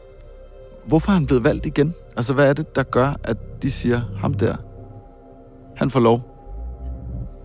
Hvorfor 0.87 1.11
er 1.11 1.15
han 1.15 1.27
blevet 1.27 1.45
valgt 1.45 1.67
igen? 1.67 1.95
Altså, 2.17 2.33
hvad 2.35 2.49
er 2.49 2.53
det, 2.53 2.77
der 2.77 2.83
gør, 2.83 3.15
at 3.25 3.63
de 3.63 3.71
siger 3.71 4.01
ham 4.21 4.35
der? 4.35 4.57
han 5.79 5.91
får 5.91 6.01
lov. 6.01 6.23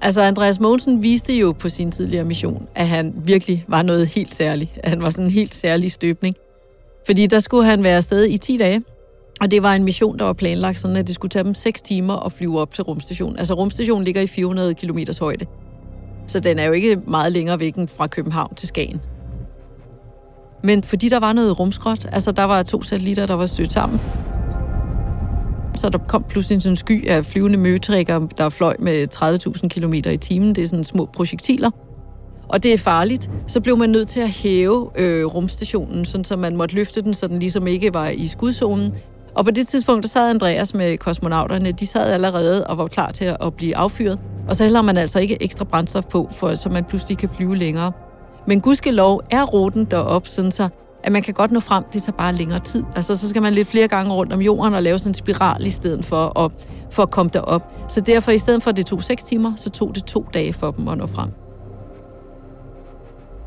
Altså, 0.01 0.21
Andreas 0.21 0.59
Mogensen 0.59 1.03
viste 1.03 1.33
jo 1.33 1.51
på 1.51 1.69
sin 1.69 1.91
tidligere 1.91 2.23
mission, 2.23 2.67
at 2.75 2.87
han 2.87 3.13
virkelig 3.25 3.65
var 3.67 3.81
noget 3.81 4.07
helt 4.07 4.35
særligt. 4.35 4.71
At 4.83 4.89
han 4.89 5.01
var 5.01 5.09
sådan 5.09 5.25
en 5.25 5.31
helt 5.31 5.55
særlig 5.55 5.91
støbning. 5.91 6.35
Fordi 7.05 7.27
der 7.27 7.39
skulle 7.39 7.65
han 7.65 7.83
være 7.83 7.97
afsted 7.97 8.25
i 8.25 8.37
10 8.37 8.57
dage, 8.57 8.81
og 9.41 9.51
det 9.51 9.63
var 9.63 9.73
en 9.73 9.83
mission, 9.83 10.19
der 10.19 10.25
var 10.25 10.33
planlagt 10.33 10.79
sådan, 10.79 10.97
at 10.97 11.07
det 11.07 11.15
skulle 11.15 11.29
tage 11.29 11.43
dem 11.43 11.53
6 11.53 11.81
timer 11.81 12.25
at 12.25 12.31
flyve 12.31 12.59
op 12.59 12.73
til 12.73 12.83
rumstationen. 12.83 13.39
Altså, 13.39 13.53
rumstationen 13.53 14.03
ligger 14.03 14.21
i 14.21 14.27
400 14.27 14.73
km 14.73 14.99
højde. 15.19 15.45
Så 16.27 16.39
den 16.39 16.59
er 16.59 16.65
jo 16.65 16.71
ikke 16.71 17.01
meget 17.07 17.31
længere 17.31 17.59
væk 17.59 17.75
end 17.75 17.87
fra 17.87 18.07
København 18.07 18.55
til 18.55 18.67
Skagen. 18.67 19.01
Men 20.63 20.83
fordi 20.83 21.09
der 21.09 21.19
var 21.19 21.33
noget 21.33 21.59
rumskrot, 21.59 22.05
altså 22.11 22.31
der 22.31 22.43
var 22.43 22.63
to 22.63 22.83
satellitter, 22.83 23.25
der 23.25 23.33
var 23.33 23.45
stødt 23.45 23.73
sammen, 23.73 23.99
så 25.75 25.89
der 25.89 25.97
kom 25.97 26.23
pludselig 26.29 26.61
sådan 26.61 26.73
en 26.73 26.77
sky 26.77 27.07
af 27.07 27.25
flyvende 27.25 27.57
møtrikker, 27.57 28.27
der 28.37 28.49
fløj 28.49 28.75
med 28.79 29.07
30.000 29.13 29.67
km 29.67 29.93
i 29.93 30.17
timen. 30.17 30.55
Det 30.55 30.63
er 30.63 30.67
sådan 30.67 30.83
små 30.83 31.05
projektiler. 31.05 31.69
Og 32.47 32.63
det 32.63 32.73
er 32.73 32.77
farligt. 32.77 33.29
Så 33.47 33.61
blev 33.61 33.77
man 33.77 33.89
nødt 33.89 34.07
til 34.07 34.19
at 34.19 34.29
hæve 34.29 34.89
øh, 34.95 35.25
rumstationen, 35.25 36.05
sådan 36.05 36.25
så 36.25 36.35
man 36.35 36.55
måtte 36.55 36.75
løfte 36.75 37.01
den, 37.01 37.13
så 37.13 37.27
den 37.27 37.39
ligesom 37.39 37.67
ikke 37.67 37.93
var 37.93 38.09
i 38.09 38.27
skudzonen. 38.27 38.91
Og 39.35 39.45
på 39.45 39.51
det 39.51 39.67
tidspunkt, 39.67 40.03
der 40.03 40.09
sad 40.09 40.29
Andreas 40.29 40.73
med 40.73 40.97
kosmonauterne. 40.97 41.71
De 41.71 41.87
sad 41.87 42.11
allerede 42.11 42.67
og 42.67 42.77
var 42.77 42.87
klar 42.87 43.11
til 43.11 43.25
at 43.25 43.53
blive 43.53 43.75
affyret. 43.75 44.19
Og 44.47 44.55
så 44.55 44.63
hælder 44.63 44.81
man 44.81 44.97
altså 44.97 45.19
ikke 45.19 45.43
ekstra 45.43 45.65
brændstof 45.65 46.05
på, 46.05 46.29
for, 46.31 46.55
så 46.55 46.69
man 46.69 46.83
pludselig 46.83 47.17
kan 47.17 47.29
flyve 47.29 47.55
længere. 47.55 47.91
Men 48.47 48.61
gudskelov 48.61 49.21
er 49.31 49.43
ruten 49.43 49.85
derop, 49.85 50.27
sådan 50.27 50.51
så 50.51 50.69
at 51.03 51.11
man 51.11 51.21
kan 51.21 51.33
godt 51.33 51.51
nå 51.51 51.59
frem, 51.59 51.83
det 51.93 52.03
tager 52.03 52.17
bare 52.17 52.35
længere 52.35 52.59
tid. 52.59 52.83
Altså, 52.95 53.15
så 53.15 53.29
skal 53.29 53.41
man 53.41 53.53
lidt 53.53 53.67
flere 53.67 53.87
gange 53.87 54.13
rundt 54.13 54.33
om 54.33 54.41
jorden 54.41 54.73
og 54.73 54.83
lave 54.83 54.99
sådan 54.99 55.09
en 55.09 55.13
spiral 55.13 55.65
i 55.65 55.69
stedet 55.69 56.05
for 56.05 56.39
at, 56.39 56.51
for 56.91 57.03
at 57.03 57.09
komme 57.09 57.29
derop. 57.33 57.73
Så 57.87 58.01
derfor, 58.01 58.31
i 58.31 58.37
stedet 58.37 58.63
for 58.63 58.69
at 58.69 58.77
det 58.77 58.85
tog 58.85 59.03
6 59.03 59.23
timer, 59.23 59.55
så 59.55 59.69
tog 59.69 59.95
det 59.95 60.03
to 60.05 60.25
dage 60.33 60.53
for 60.53 60.71
dem 60.71 60.87
at 60.87 60.97
nå 60.97 61.07
frem. 61.07 61.29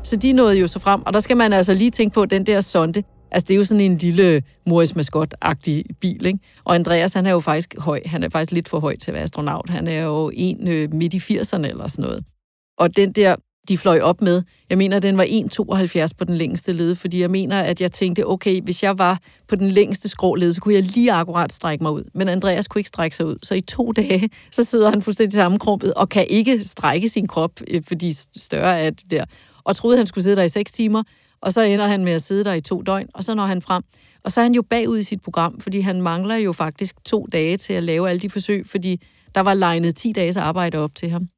Så 0.03 0.15
de 0.15 0.31
nåede 0.31 0.59
jo 0.59 0.67
så 0.67 0.79
frem, 0.79 1.01
og 1.05 1.13
der 1.13 1.19
skal 1.19 1.37
man 1.37 1.53
altså 1.53 1.73
lige 1.73 1.91
tænke 1.91 2.13
på, 2.13 2.25
den 2.25 2.45
der 2.45 2.61
sonde, 2.61 3.03
altså 3.31 3.45
det 3.47 3.53
er 3.53 3.57
jo 3.57 3.65
sådan 3.65 3.81
en 3.81 3.97
lille 3.97 4.43
Morris 4.67 4.95
Mascot-agtig 4.95 5.83
bil, 6.01 6.25
ikke? 6.25 6.39
Og 6.63 6.75
Andreas, 6.75 7.13
han 7.13 7.25
er 7.25 7.31
jo 7.31 7.39
faktisk 7.39 7.75
høj, 7.77 8.01
han 8.05 8.23
er 8.23 8.29
faktisk 8.29 8.51
lidt 8.51 8.69
for 8.69 8.79
høj 8.79 8.95
til 8.95 9.11
at 9.11 9.13
være 9.13 9.23
astronaut. 9.23 9.69
Han 9.69 9.87
er 9.87 10.01
jo 10.01 10.31
en 10.33 10.67
øh, 10.67 10.93
midt 10.93 11.13
i 11.13 11.17
80'erne 11.17 11.67
eller 11.67 11.87
sådan 11.87 12.03
noget. 12.03 12.23
Og 12.77 12.95
den 12.95 13.11
der 13.11 13.35
de 13.69 13.77
fløj 13.77 13.99
op 13.99 14.21
med. 14.21 14.43
Jeg 14.69 14.77
mener, 14.77 14.99
den 14.99 15.17
var 15.17 15.23
1,72 15.23 16.07
på 16.17 16.23
den 16.23 16.35
længste 16.35 16.73
led, 16.73 16.95
fordi 16.95 17.21
jeg 17.21 17.31
mener, 17.31 17.61
at 17.61 17.81
jeg 17.81 17.91
tænkte, 17.91 18.27
okay, 18.27 18.61
hvis 18.61 18.83
jeg 18.83 18.99
var 18.99 19.19
på 19.47 19.55
den 19.55 19.67
længste 19.67 20.09
skråled, 20.09 20.53
så 20.53 20.61
kunne 20.61 20.73
jeg 20.73 20.83
lige 20.83 21.11
akkurat 21.11 21.53
strække 21.53 21.83
mig 21.83 21.91
ud. 21.91 22.03
Men 22.13 22.29
Andreas 22.29 22.67
kunne 22.67 22.79
ikke 22.79 22.87
strække 22.87 23.15
sig 23.15 23.25
ud. 23.25 23.35
Så 23.43 23.55
i 23.55 23.61
to 23.61 23.91
dage, 23.91 24.29
så 24.51 24.63
sidder 24.63 24.89
han 24.89 25.01
fuldstændig 25.01 25.33
sammenkrumpet 25.33 25.93
og 25.93 26.09
kan 26.09 26.27
ikke 26.29 26.63
strække 26.63 27.09
sin 27.09 27.27
krop, 27.27 27.51
øh, 27.67 27.83
fordi 27.83 28.13
større 28.35 28.79
er 28.79 28.89
det 28.89 29.11
der. 29.11 29.25
Og 29.63 29.75
troede, 29.75 29.97
han 29.97 30.07
skulle 30.07 30.23
sidde 30.23 30.35
der 30.35 30.43
i 30.43 30.49
seks 30.49 30.71
timer, 30.71 31.03
og 31.41 31.53
så 31.53 31.61
ender 31.61 31.87
han 31.87 32.03
med 32.05 32.13
at 32.13 32.21
sidde 32.21 32.43
der 32.43 32.53
i 32.53 32.61
to 32.61 32.81
døgn, 32.81 33.07
og 33.13 33.23
så 33.23 33.33
når 33.33 33.45
han 33.45 33.61
frem. 33.61 33.83
Og 34.23 34.31
så 34.31 34.39
er 34.39 34.43
han 34.43 34.53
jo 34.53 34.61
bagud 34.61 34.97
i 34.97 35.03
sit 35.03 35.21
program, 35.21 35.59
fordi 35.59 35.79
han 35.79 36.01
mangler 36.01 36.35
jo 36.35 36.53
faktisk 36.53 36.95
to 37.05 37.27
dage 37.31 37.57
til 37.57 37.73
at 37.73 37.83
lave 37.83 38.09
alle 38.09 38.19
de 38.19 38.29
forsøg, 38.29 38.65
fordi 38.65 39.01
der 39.35 39.41
var 39.41 39.53
legnet 39.53 39.95
10 39.95 40.11
dages 40.11 40.37
arbejde 40.37 40.77
op 40.77 40.95
til 40.95 41.09
ham. 41.09 41.29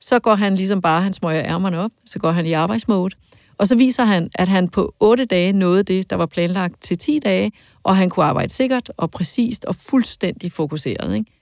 Så 0.00 0.18
går 0.18 0.34
han 0.34 0.54
ligesom 0.54 0.80
bare, 0.80 1.02
han 1.02 1.12
smøger 1.12 1.44
ærmerne 1.44 1.78
op, 1.78 1.90
så 2.06 2.18
går 2.18 2.30
han 2.30 2.46
i 2.46 2.52
arbejdsmode, 2.52 3.14
og 3.58 3.66
så 3.66 3.76
viser 3.76 4.04
han, 4.04 4.30
at 4.34 4.48
han 4.48 4.68
på 4.68 4.94
8 5.00 5.24
dage 5.24 5.52
nåede 5.52 5.82
det, 5.82 6.10
der 6.10 6.16
var 6.16 6.26
planlagt 6.26 6.82
til 6.82 6.98
10 6.98 7.18
dage, 7.18 7.52
og 7.82 7.96
han 7.96 8.10
kunne 8.10 8.26
arbejde 8.26 8.52
sikkert 8.52 8.90
og 8.96 9.10
præcist 9.10 9.64
og 9.64 9.74
fuldstændig 9.74 10.52
fokuseret. 10.52 11.16
Ikke? 11.16 11.32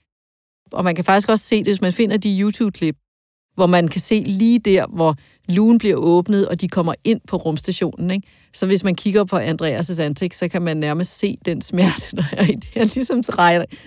Og 0.73 0.85
man 0.85 0.95
kan 0.95 1.05
faktisk 1.05 1.29
også 1.29 1.45
se 1.45 1.59
det, 1.59 1.67
hvis 1.67 1.81
man 1.81 1.93
finder 1.93 2.17
de 2.17 2.41
YouTube-klip, 2.41 2.97
hvor 3.55 3.67
man 3.67 3.89
kan 3.89 4.01
se 4.01 4.23
lige 4.27 4.59
der, 4.59 4.87
hvor 4.87 5.17
lugen 5.49 5.79
bliver 5.79 5.97
åbnet, 5.97 6.49
og 6.49 6.61
de 6.61 6.69
kommer 6.69 6.95
ind 7.05 7.21
på 7.29 7.37
rumstationen. 7.37 8.11
Ikke? 8.11 8.29
Så 8.53 8.67
hvis 8.67 8.85
man 8.85 8.95
kigger 8.95 9.25
på 9.25 9.39
Andreas' 9.39 10.03
ansigt, 10.03 10.35
så 10.35 10.49
kan 10.49 10.63
man 10.63 10.77
nærmest 10.77 11.19
se 11.19 11.39
den 11.45 11.61
smerte, 11.61 12.17
når 12.17 12.25
jeg 12.75 12.95
ligesom 12.95 13.23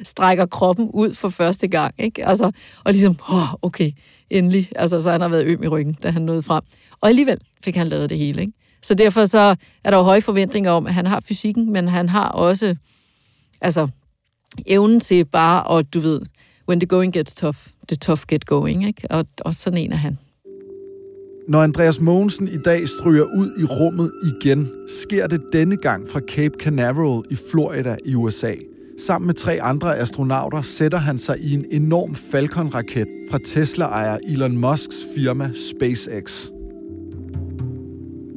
strækker 0.03 0.45
kroppen 0.45 0.89
ud 0.93 1.13
for 1.13 1.29
første 1.29 1.67
gang. 1.67 1.95
Ikke? 1.97 2.25
Altså, 2.25 2.51
og 2.83 2.91
ligesom, 2.91 3.15
oh, 3.29 3.53
okay, 3.61 3.91
endelig. 4.29 4.69
Altså, 4.75 5.01
så 5.01 5.11
han 5.11 5.21
har 5.21 5.27
været 5.27 5.45
øm 5.45 5.63
i 5.63 5.67
ryggen, 5.67 5.97
da 6.03 6.09
han 6.09 6.21
nåede 6.21 6.43
frem. 6.43 6.63
Og 7.01 7.09
alligevel 7.09 7.37
fik 7.63 7.75
han 7.75 7.87
lavet 7.87 8.09
det 8.09 8.17
hele. 8.17 8.41
Ikke? 8.41 8.53
Så 8.81 8.93
derfor 8.93 9.25
så 9.25 9.55
er 9.83 9.89
der 9.91 9.97
jo 9.97 10.03
høje 10.03 10.21
forventninger 10.21 10.71
om, 10.71 10.87
at 10.87 10.93
han 10.93 11.05
har 11.05 11.19
fysikken, 11.27 11.71
men 11.73 11.87
han 11.87 12.09
har 12.09 12.29
også 12.29 12.75
altså, 13.61 13.87
evnen 14.65 14.99
til 14.99 15.25
bare 15.25 15.77
at, 15.77 15.93
du 15.93 15.99
ved, 15.99 16.21
when 16.67 16.79
the 16.79 16.87
going 16.87 17.13
gets 17.13 17.35
tough, 17.35 17.57
the 17.87 17.97
tough 17.97 18.21
get 18.27 18.45
going. 18.45 18.87
Ikke? 18.87 19.01
Og, 19.09 19.25
og 19.41 19.55
sådan 19.55 19.77
en 19.77 19.91
er 19.91 19.97
han. 19.97 20.17
Når 21.47 21.63
Andreas 21.63 21.99
Mogensen 21.99 22.47
i 22.47 22.57
dag 22.57 22.87
stryger 22.87 23.23
ud 23.23 23.59
i 23.59 23.63
rummet 23.63 24.11
igen, 24.23 24.71
sker 24.87 25.27
det 25.27 25.41
denne 25.53 25.77
gang 25.77 26.09
fra 26.09 26.19
Cape 26.19 26.55
Canaveral 26.59 27.23
i 27.31 27.35
Florida 27.51 27.95
i 28.05 28.15
USA– 28.15 28.55
Sammen 29.07 29.25
med 29.25 29.33
tre 29.33 29.61
andre 29.61 29.97
astronauter 29.97 30.61
sætter 30.61 30.97
han 30.97 31.17
sig 31.17 31.39
i 31.39 31.53
en 31.53 31.65
enorm 31.71 32.15
Falcon-raket 32.15 33.07
fra 33.31 33.39
Tesla-ejer 33.45 34.17
Elon 34.27 34.57
Musks 34.57 34.95
firma 35.15 35.49
SpaceX. 35.53 36.47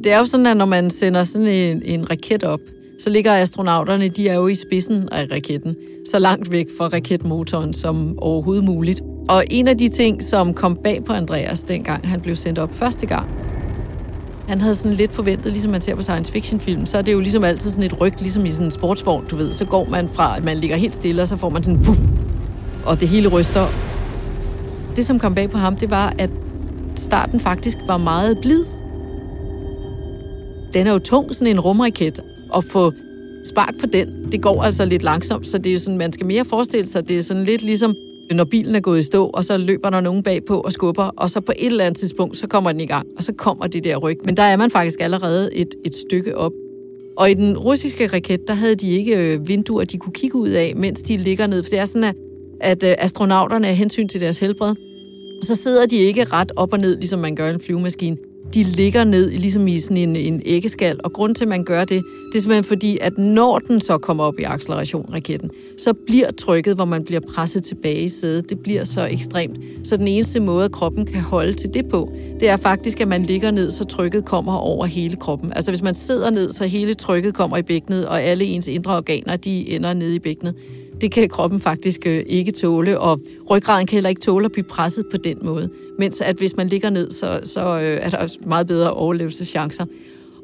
Det 0.04 0.12
er 0.12 0.18
jo 0.18 0.24
sådan, 0.24 0.46
at 0.46 0.56
når 0.56 0.64
man 0.64 0.90
sender 0.90 1.24
sådan 1.24 1.48
en, 1.48 1.82
en 1.84 2.10
raket 2.10 2.44
op, 2.44 2.60
så 3.00 3.10
ligger 3.10 3.34
astronauterne, 3.34 4.08
de 4.08 4.28
er 4.28 4.34
jo 4.34 4.46
i 4.46 4.54
spidsen 4.54 5.08
af 5.08 5.26
raketten, 5.32 5.76
så 6.10 6.18
langt 6.18 6.50
væk 6.50 6.66
fra 6.78 6.88
raketmotoren 6.88 7.74
som 7.74 8.18
overhovedet 8.18 8.64
muligt. 8.64 9.00
Og 9.28 9.44
en 9.50 9.68
af 9.68 9.78
de 9.78 9.88
ting, 9.88 10.22
som 10.22 10.54
kom 10.54 10.76
bag 10.76 11.04
på 11.04 11.12
Andreas, 11.12 11.62
dengang 11.62 12.08
han 12.08 12.20
blev 12.20 12.36
sendt 12.36 12.58
op 12.58 12.74
første 12.74 13.06
gang, 13.06 13.28
han 14.48 14.60
havde 14.60 14.74
sådan 14.74 14.96
lidt 14.96 15.12
forventet, 15.12 15.52
ligesom 15.52 15.70
man 15.70 15.80
ser 15.80 15.94
på 15.94 16.02
science 16.02 16.32
fiction 16.32 16.60
film, 16.60 16.86
så 16.86 16.98
er 16.98 17.02
det 17.02 17.12
jo 17.12 17.20
ligesom 17.20 17.44
altid 17.44 17.70
sådan 17.70 17.84
et 17.84 18.00
ryg, 18.00 18.12
ligesom 18.20 18.46
i 18.46 18.50
sådan 18.50 18.66
en 18.66 18.70
sportsvogn, 18.70 19.24
du 19.30 19.36
ved. 19.36 19.52
Så 19.52 19.64
går 19.64 19.88
man 19.90 20.08
fra, 20.08 20.36
at 20.36 20.44
man 20.44 20.56
ligger 20.56 20.76
helt 20.76 20.94
stille, 20.94 21.22
og 21.22 21.28
så 21.28 21.36
får 21.36 21.48
man 21.48 21.62
sådan, 21.62 21.82
puff, 21.82 21.98
og 22.86 23.00
det 23.00 23.08
hele 23.08 23.28
ryster. 23.28 23.66
Det, 24.96 25.06
som 25.06 25.18
kom 25.18 25.34
bag 25.34 25.50
på 25.50 25.58
ham, 25.58 25.76
det 25.76 25.90
var, 25.90 26.14
at 26.18 26.30
starten 26.96 27.40
faktisk 27.40 27.78
var 27.86 27.96
meget 27.96 28.38
blid. 28.38 28.64
Den 30.74 30.86
er 30.86 30.92
jo 30.92 30.98
tung, 30.98 31.34
sådan 31.34 31.46
en 31.46 31.60
rumraket, 31.60 32.20
og 32.50 32.64
få 32.64 32.92
spark 33.44 33.74
på 33.80 33.86
den, 33.86 34.32
det 34.32 34.42
går 34.42 34.62
altså 34.62 34.84
lidt 34.84 35.02
langsomt, 35.02 35.46
så 35.46 35.58
det 35.58 35.66
er 35.66 35.72
jo 35.72 35.78
sådan, 35.78 35.98
man 35.98 36.12
skal 36.12 36.26
mere 36.26 36.44
forestille 36.44 36.86
sig, 36.86 37.08
det 37.08 37.18
er 37.18 37.22
sådan 37.22 37.44
lidt 37.44 37.62
ligesom 37.62 37.94
Øh, 38.32 38.36
når 38.36 38.44
bilen 38.44 38.74
er 38.74 38.80
gået 38.80 38.98
i 38.98 39.02
stå, 39.02 39.26
og 39.26 39.44
så 39.44 39.56
løber 39.56 39.90
der 39.90 40.00
nogen 40.00 40.22
bagpå 40.22 40.60
og 40.60 40.72
skubber, 40.72 41.04
og 41.04 41.30
så 41.30 41.40
på 41.40 41.52
et 41.56 41.66
eller 41.66 41.84
andet 41.84 42.00
tidspunkt, 42.00 42.36
så 42.36 42.46
kommer 42.46 42.72
den 42.72 42.80
i 42.80 42.86
gang, 42.86 43.06
og 43.16 43.24
så 43.24 43.32
kommer 43.32 43.66
det 43.66 43.84
der 43.84 43.96
ryg. 43.96 44.18
Men 44.24 44.36
der 44.36 44.42
er 44.42 44.56
man 44.56 44.70
faktisk 44.70 45.00
allerede 45.00 45.54
et, 45.54 45.74
et 45.84 45.94
stykke 45.94 46.36
op. 46.36 46.52
Og 47.16 47.30
i 47.30 47.34
den 47.34 47.58
russiske 47.58 48.06
raket, 48.06 48.48
der 48.48 48.54
havde 48.54 48.74
de 48.74 48.90
ikke 48.90 49.16
øh, 49.16 49.48
vinduer, 49.48 49.84
de 49.84 49.98
kunne 49.98 50.12
kigge 50.12 50.38
ud 50.38 50.48
af, 50.48 50.72
mens 50.76 51.02
de 51.02 51.16
ligger 51.16 51.46
ned. 51.46 51.62
For 51.62 51.70
det 51.70 51.78
er 51.78 51.84
sådan, 51.84 52.04
at, 52.04 52.16
at 52.60 52.82
øh, 52.82 52.94
astronauterne 52.98 53.68
er 53.68 53.72
hensyn 53.72 54.08
til 54.08 54.20
deres 54.20 54.38
helbred. 54.38 54.74
Så 55.42 55.54
sidder 55.54 55.86
de 55.86 55.96
ikke 55.96 56.24
ret 56.24 56.52
op 56.56 56.72
og 56.72 56.78
ned, 56.78 56.96
ligesom 56.96 57.20
man 57.20 57.36
gør 57.36 57.48
i 57.48 57.54
en 57.54 57.60
flyvemaskine 57.60 58.16
de 58.54 58.62
ligger 58.62 59.04
ned 59.04 59.30
ligesom 59.30 59.68
i 59.68 59.78
sådan 59.78 59.96
en, 59.96 60.16
en 60.16 60.42
æggeskal. 60.44 61.00
Og 61.04 61.12
grund 61.12 61.34
til, 61.34 61.44
at 61.44 61.48
man 61.48 61.64
gør 61.64 61.84
det, 61.84 62.04
det 62.32 62.38
er 62.38 62.40
simpelthen 62.40 62.64
fordi, 62.64 62.98
at 63.00 63.18
når 63.18 63.58
den 63.58 63.80
så 63.80 63.98
kommer 63.98 64.24
op 64.24 64.38
i 64.38 64.42
acceleration, 64.42 65.10
raketten, 65.12 65.50
så 65.78 65.92
bliver 65.92 66.30
trykket, 66.30 66.74
hvor 66.74 66.84
man 66.84 67.04
bliver 67.04 67.20
presset 67.20 67.64
tilbage 67.64 68.02
i 68.02 68.08
sædet, 68.08 68.50
det 68.50 68.58
bliver 68.58 68.84
så 68.84 69.06
ekstremt. 69.06 69.58
Så 69.84 69.96
den 69.96 70.08
eneste 70.08 70.40
måde, 70.40 70.64
at 70.64 70.72
kroppen 70.72 71.06
kan 71.06 71.20
holde 71.20 71.54
til 71.54 71.74
det 71.74 71.88
på, 71.88 72.12
det 72.40 72.48
er 72.48 72.56
faktisk, 72.56 73.00
at 73.00 73.08
man 73.08 73.22
ligger 73.22 73.50
ned, 73.50 73.70
så 73.70 73.84
trykket 73.84 74.24
kommer 74.24 74.56
over 74.56 74.86
hele 74.86 75.16
kroppen. 75.16 75.52
Altså 75.52 75.70
hvis 75.70 75.82
man 75.82 75.94
sidder 75.94 76.30
ned, 76.30 76.50
så 76.50 76.66
hele 76.66 76.94
trykket 76.94 77.34
kommer 77.34 77.56
i 77.56 77.62
bækkenet, 77.62 78.06
og 78.06 78.22
alle 78.22 78.44
ens 78.44 78.68
indre 78.68 78.96
organer, 78.96 79.36
de 79.36 79.70
ender 79.70 79.92
nede 79.92 80.14
i 80.14 80.18
bækkenet 80.18 80.54
det 81.02 81.12
kan 81.12 81.28
kroppen 81.28 81.60
faktisk 81.60 82.06
øh, 82.06 82.22
ikke 82.26 82.52
tåle, 82.52 82.98
og 83.00 83.20
ryggraden 83.50 83.86
kan 83.86 83.96
heller 83.96 84.10
ikke 84.10 84.20
tåle 84.20 84.44
at 84.44 84.52
blive 84.52 84.64
presset 84.64 85.06
på 85.10 85.16
den 85.16 85.38
måde. 85.42 85.70
Mens 85.98 86.20
at 86.20 86.36
hvis 86.36 86.56
man 86.56 86.68
ligger 86.68 86.90
ned, 86.90 87.10
så, 87.10 87.40
så 87.44 87.60
øh, 87.60 87.98
er 88.02 88.10
der 88.10 88.28
meget 88.46 88.66
bedre 88.66 88.92
overlevelseschancer. 88.92 89.84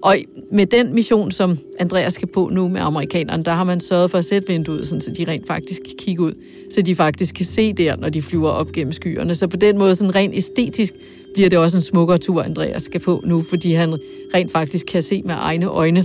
Og 0.02 0.16
med 0.52 0.66
den 0.66 0.94
mission, 0.94 1.32
som 1.32 1.58
Andreas 1.78 2.14
skal 2.14 2.28
på 2.28 2.48
nu 2.52 2.68
med 2.68 2.80
amerikanerne, 2.80 3.42
der 3.42 3.52
har 3.52 3.64
man 3.64 3.80
sørget 3.80 4.10
for 4.10 4.18
at 4.18 4.24
sætte 4.24 4.48
vinduet, 4.48 4.86
sådan, 4.86 5.00
så 5.00 5.10
de 5.10 5.24
rent 5.24 5.46
faktisk 5.46 5.82
kan 5.82 5.94
kigge 5.98 6.22
ud, 6.22 6.32
så 6.70 6.82
de 6.82 6.94
faktisk 6.94 7.34
kan 7.34 7.46
se 7.46 7.72
der, 7.72 7.96
når 7.96 8.08
de 8.08 8.22
flyver 8.22 8.50
op 8.50 8.72
gennem 8.72 8.92
skyerne. 8.92 9.34
Så 9.34 9.46
på 9.46 9.56
den 9.56 9.78
måde, 9.78 9.94
sådan 9.94 10.14
rent 10.14 10.34
æstetisk, 10.34 10.94
bliver 11.34 11.48
det 11.48 11.58
også 11.58 11.76
en 11.76 11.82
smukkere 11.82 12.18
tur, 12.18 12.42
Andreas 12.42 12.82
skal 12.82 13.00
på 13.00 13.22
nu, 13.24 13.42
fordi 13.42 13.72
han 13.72 13.98
rent 14.34 14.52
faktisk 14.52 14.86
kan 14.86 15.02
se 15.02 15.22
med 15.24 15.34
egne 15.38 15.66
øjne, 15.66 16.04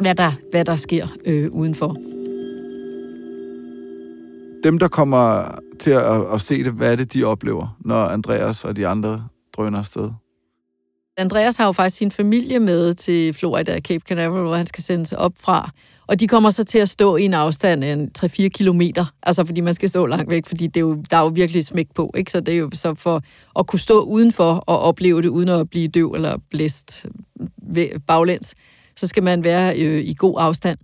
hvad 0.00 0.14
der, 0.14 0.32
hvad 0.50 0.64
der 0.64 0.76
sker 0.76 1.06
øh, 1.24 1.50
udenfor 1.52 1.96
dem, 4.64 4.78
der 4.78 4.88
kommer 4.88 5.54
til 5.80 5.90
at, 5.90 6.32
at 6.34 6.40
se 6.40 6.64
det, 6.64 6.72
hvad 6.72 6.92
er 6.92 6.96
det, 6.96 7.14
de 7.14 7.24
oplever, 7.24 7.76
når 7.80 8.04
Andreas 8.04 8.64
og 8.64 8.76
de 8.76 8.86
andre 8.86 9.28
drøner 9.56 9.78
afsted? 9.78 10.10
Andreas 11.16 11.56
har 11.56 11.66
jo 11.66 11.72
faktisk 11.72 11.96
sin 11.96 12.10
familie 12.10 12.58
med 12.58 12.94
til 12.94 13.34
Florida, 13.34 13.80
Cape 13.80 14.04
Canaveral, 14.08 14.42
hvor 14.42 14.54
han 14.54 14.66
skal 14.66 14.84
sendes 14.84 15.12
op 15.12 15.32
fra. 15.40 15.70
Og 16.06 16.20
de 16.20 16.28
kommer 16.28 16.50
så 16.50 16.64
til 16.64 16.78
at 16.78 16.88
stå 16.88 17.16
i 17.16 17.24
en 17.24 17.34
afstand 17.34 17.84
af 17.84 18.06
3-4 18.18 18.48
kilometer, 18.48 19.04
altså 19.22 19.44
fordi 19.44 19.60
man 19.60 19.74
skal 19.74 19.88
stå 19.88 20.06
langt 20.06 20.30
væk, 20.30 20.46
fordi 20.46 20.66
det 20.66 20.76
er 20.76 20.80
jo, 20.80 21.02
der 21.10 21.16
er 21.16 21.20
jo 21.20 21.26
virkelig 21.26 21.66
smæk 21.66 21.86
på, 21.94 22.12
ikke? 22.16 22.30
Så 22.30 22.40
det 22.40 22.54
er 22.54 22.58
jo 22.58 22.70
så 22.72 22.94
for 22.94 23.22
at 23.58 23.66
kunne 23.66 23.78
stå 23.78 24.00
udenfor 24.00 24.54
og 24.66 24.78
opleve 24.78 25.22
det, 25.22 25.28
uden 25.28 25.48
at 25.48 25.70
blive 25.70 25.88
døv 25.88 26.12
eller 26.12 26.38
blæst 26.50 27.06
baglæns, 28.06 28.54
så 28.96 29.06
skal 29.06 29.22
man 29.22 29.44
være 29.44 29.80
øh, 29.80 30.04
i 30.04 30.14
god 30.18 30.34
afstand. 30.38 30.78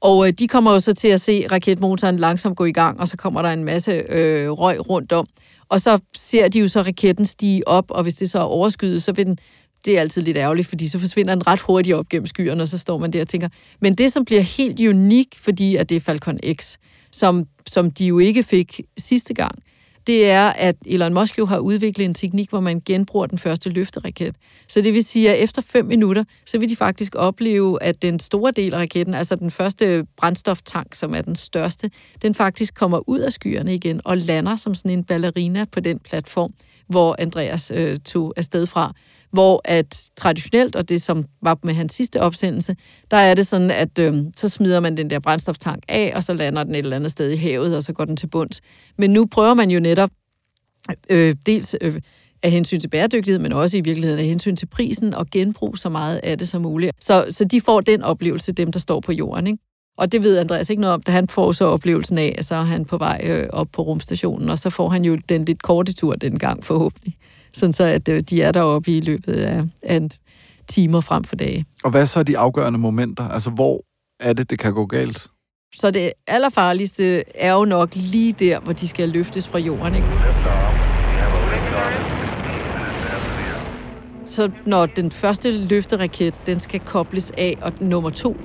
Og 0.00 0.26
øh, 0.26 0.32
de 0.32 0.48
kommer 0.48 0.72
jo 0.72 0.80
så 0.80 0.92
til 0.92 1.08
at 1.08 1.20
se 1.20 1.46
raketmotoren 1.52 2.16
langsomt 2.16 2.56
gå 2.56 2.64
i 2.64 2.72
gang, 2.72 3.00
og 3.00 3.08
så 3.08 3.16
kommer 3.16 3.42
der 3.42 3.48
en 3.50 3.64
masse 3.64 3.92
øh, 3.92 4.50
røg 4.50 4.90
rundt 4.90 5.12
om. 5.12 5.26
Og 5.68 5.80
så 5.80 5.98
ser 6.16 6.48
de 6.48 6.58
jo 6.58 6.68
så 6.68 6.82
raketten 6.82 7.24
stige 7.24 7.68
op, 7.68 7.90
og 7.90 8.02
hvis 8.02 8.14
det 8.14 8.30
så 8.30 8.38
er 8.38 8.42
overskyet, 8.42 9.02
så 9.02 9.12
vil 9.12 9.26
den 9.26 9.38
det 9.84 9.96
er 9.96 10.00
altid 10.00 10.22
lidt 10.22 10.36
ærgerligt, 10.36 10.68
fordi 10.68 10.88
så 10.88 10.98
forsvinder 10.98 11.34
den 11.34 11.46
ret 11.46 11.60
hurtigt 11.60 11.96
op 11.96 12.08
gennem 12.08 12.26
skyerne, 12.26 12.62
og 12.62 12.68
så 12.68 12.78
står 12.78 12.98
man 12.98 13.12
der 13.12 13.20
og 13.20 13.28
tænker. 13.28 13.48
Men 13.80 13.94
det, 13.94 14.12
som 14.12 14.24
bliver 14.24 14.40
helt 14.40 14.80
unik, 14.80 15.38
fordi 15.38 15.76
at 15.76 15.88
det 15.88 15.96
er 15.96 16.00
Falcon 16.00 16.38
X, 16.54 16.76
som, 17.12 17.46
som 17.66 17.90
de 17.90 18.06
jo 18.06 18.18
ikke 18.18 18.42
fik 18.42 18.80
sidste 18.98 19.34
gang, 19.34 19.58
det 20.06 20.30
er, 20.30 20.46
at 20.46 20.76
Elon 20.86 21.14
Musk 21.14 21.38
jo 21.38 21.46
har 21.46 21.58
udviklet 21.58 22.04
en 22.04 22.14
teknik, 22.14 22.50
hvor 22.50 22.60
man 22.60 22.82
genbruger 22.84 23.26
den 23.26 23.38
første 23.38 23.70
løfteraket. 23.70 24.36
Så 24.68 24.80
det 24.80 24.92
vil 24.92 25.04
sige, 25.04 25.30
at 25.30 25.42
efter 25.42 25.62
fem 25.62 25.84
minutter, 25.84 26.24
så 26.46 26.58
vil 26.58 26.68
de 26.68 26.76
faktisk 26.76 27.14
opleve, 27.14 27.82
at 27.82 28.02
den 28.02 28.20
store 28.20 28.50
del 28.50 28.74
af 28.74 28.78
raketten, 28.78 29.14
altså 29.14 29.36
den 29.36 29.50
første 29.50 30.06
brændstoftank, 30.16 30.94
som 30.94 31.14
er 31.14 31.20
den 31.20 31.36
største, 31.36 31.90
den 32.22 32.34
faktisk 32.34 32.74
kommer 32.74 33.08
ud 33.08 33.18
af 33.18 33.32
skyerne 33.32 33.74
igen 33.74 34.00
og 34.04 34.16
lander 34.16 34.56
som 34.56 34.74
sådan 34.74 34.90
en 34.90 35.04
ballerina 35.04 35.64
på 35.64 35.80
den 35.80 35.98
platform, 35.98 36.50
hvor 36.86 37.16
Andreas 37.18 37.72
øh, 37.74 37.98
tog 37.98 38.34
afsted 38.36 38.66
fra 38.66 38.92
hvor 39.30 39.60
at 39.64 40.10
traditionelt, 40.16 40.76
og 40.76 40.88
det 40.88 41.02
som 41.02 41.24
var 41.42 41.58
med 41.62 41.74
hans 41.74 41.94
sidste 41.94 42.20
opsendelse, 42.20 42.76
der 43.10 43.16
er 43.16 43.34
det 43.34 43.46
sådan, 43.46 43.70
at 43.70 43.98
øh, 43.98 44.14
så 44.36 44.48
smider 44.48 44.80
man 44.80 44.96
den 44.96 45.10
der 45.10 45.18
brændstoftank 45.18 45.84
af, 45.88 46.12
og 46.14 46.24
så 46.24 46.34
lander 46.34 46.64
den 46.64 46.74
et 46.74 46.78
eller 46.78 46.96
andet 46.96 47.12
sted 47.12 47.30
i 47.30 47.36
havet, 47.36 47.76
og 47.76 47.82
så 47.82 47.92
går 47.92 48.04
den 48.04 48.16
til 48.16 48.26
bunds. 48.26 48.60
Men 48.98 49.10
nu 49.12 49.26
prøver 49.26 49.54
man 49.54 49.70
jo 49.70 49.80
netop 49.80 50.10
øh, 51.10 51.36
dels 51.46 51.76
øh, 51.80 52.00
af 52.42 52.50
hensyn 52.50 52.80
til 52.80 52.88
bæredygtighed, 52.88 53.38
men 53.38 53.52
også 53.52 53.76
i 53.76 53.80
virkeligheden 53.80 54.20
af 54.20 54.26
hensyn 54.26 54.56
til 54.56 54.66
prisen, 54.66 55.14
og 55.14 55.26
genbrug 55.30 55.78
så 55.78 55.88
meget 55.88 56.20
af 56.22 56.38
det 56.38 56.48
som 56.48 56.62
muligt. 56.62 57.04
Så, 57.04 57.26
så 57.30 57.44
de 57.44 57.60
får 57.60 57.80
den 57.80 58.02
oplevelse, 58.02 58.52
dem 58.52 58.72
der 58.72 58.78
står 58.78 59.00
på 59.00 59.12
jorden. 59.12 59.46
Ikke? 59.46 59.58
Og 59.98 60.12
det 60.12 60.22
ved 60.22 60.38
Andreas 60.38 60.70
ikke 60.70 60.80
noget 60.80 60.94
om, 60.94 61.02
da 61.02 61.12
han 61.12 61.28
får 61.28 61.52
så 61.52 61.64
oplevelsen 61.64 62.18
af, 62.18 62.34
at 62.38 62.44
så 62.44 62.54
er 62.54 62.62
han 62.62 62.84
på 62.84 62.98
vej 62.98 63.20
øh, 63.24 63.46
op 63.52 63.68
på 63.72 63.82
rumstationen, 63.82 64.48
og 64.48 64.58
så 64.58 64.70
får 64.70 64.88
han 64.88 65.04
jo 65.04 65.18
den 65.28 65.44
lidt 65.44 65.62
korte 65.62 65.92
tur 65.92 66.14
den 66.14 66.38
gang 66.38 66.64
forhåbentlig 66.64 67.16
sådan 67.56 67.72
så 67.72 67.84
at 67.84 68.08
øh, 68.08 68.22
de 68.22 68.42
er 68.42 68.52
deroppe 68.52 68.96
i 68.96 69.00
løbet 69.00 69.32
af, 69.32 69.62
af 69.82 70.00
timer 70.68 71.00
frem 71.00 71.24
for 71.24 71.36
dage. 71.36 71.64
Og 71.84 71.90
hvad 71.90 72.06
så 72.06 72.18
er 72.18 72.22
de 72.22 72.38
afgørende 72.38 72.78
momenter? 72.78 73.28
Altså, 73.28 73.50
hvor 73.50 73.80
er 74.20 74.32
det, 74.32 74.50
det 74.50 74.58
kan 74.58 74.72
gå 74.74 74.86
galt? 74.86 75.26
Så 75.74 75.90
det 75.90 76.12
allerfarligste 76.26 77.24
er 77.34 77.52
jo 77.52 77.64
nok 77.64 77.88
lige 77.94 78.32
der, 78.32 78.60
hvor 78.60 78.72
de 78.72 78.88
skal 78.88 79.08
løftes 79.08 79.48
fra 79.48 79.58
jorden, 79.58 79.94
ikke? 79.94 80.08
Så 84.24 84.50
når 84.66 84.86
den 84.86 85.10
første 85.10 85.52
løfteraket, 85.52 86.34
den 86.46 86.60
skal 86.60 86.80
kobles 86.80 87.32
af, 87.38 87.58
og 87.62 87.78
den 87.78 87.88
nummer 87.88 88.10
to 88.10 88.36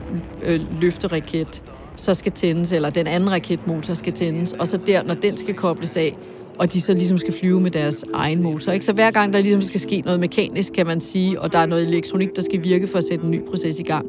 øh, 0.41 0.81
løfteraket 0.81 1.63
så 1.95 2.13
skal 2.13 2.31
tændes, 2.31 2.71
eller 2.71 2.89
den 2.89 3.07
anden 3.07 3.31
raketmotor 3.31 3.93
skal 3.93 4.13
tændes, 4.13 4.53
og 4.53 4.67
så 4.67 4.77
der, 4.77 5.03
når 5.03 5.13
den 5.13 5.37
skal 5.37 5.53
kobles 5.53 5.97
af, 5.97 6.17
og 6.57 6.73
de 6.73 6.81
så 6.81 6.93
ligesom 6.93 7.17
skal 7.17 7.33
flyve 7.33 7.61
med 7.61 7.71
deres 7.71 8.05
egen 8.13 8.43
motor. 8.43 8.71
Ikke? 8.71 8.85
Så 8.85 8.93
hver 8.93 9.11
gang 9.11 9.33
der 9.33 9.41
ligesom 9.41 9.61
skal 9.61 9.79
ske 9.79 10.01
noget 10.05 10.19
mekanisk, 10.19 10.73
kan 10.73 10.87
man 10.87 10.99
sige, 10.99 11.41
og 11.41 11.53
der 11.53 11.59
er 11.59 11.65
noget 11.65 11.87
elektronik, 11.87 12.35
der 12.35 12.41
skal 12.41 12.63
virke 12.63 12.87
for 12.87 12.97
at 12.97 13.03
sætte 13.03 13.25
en 13.25 13.31
ny 13.31 13.41
proces 13.43 13.79
i 13.79 13.83
gang. 13.83 14.05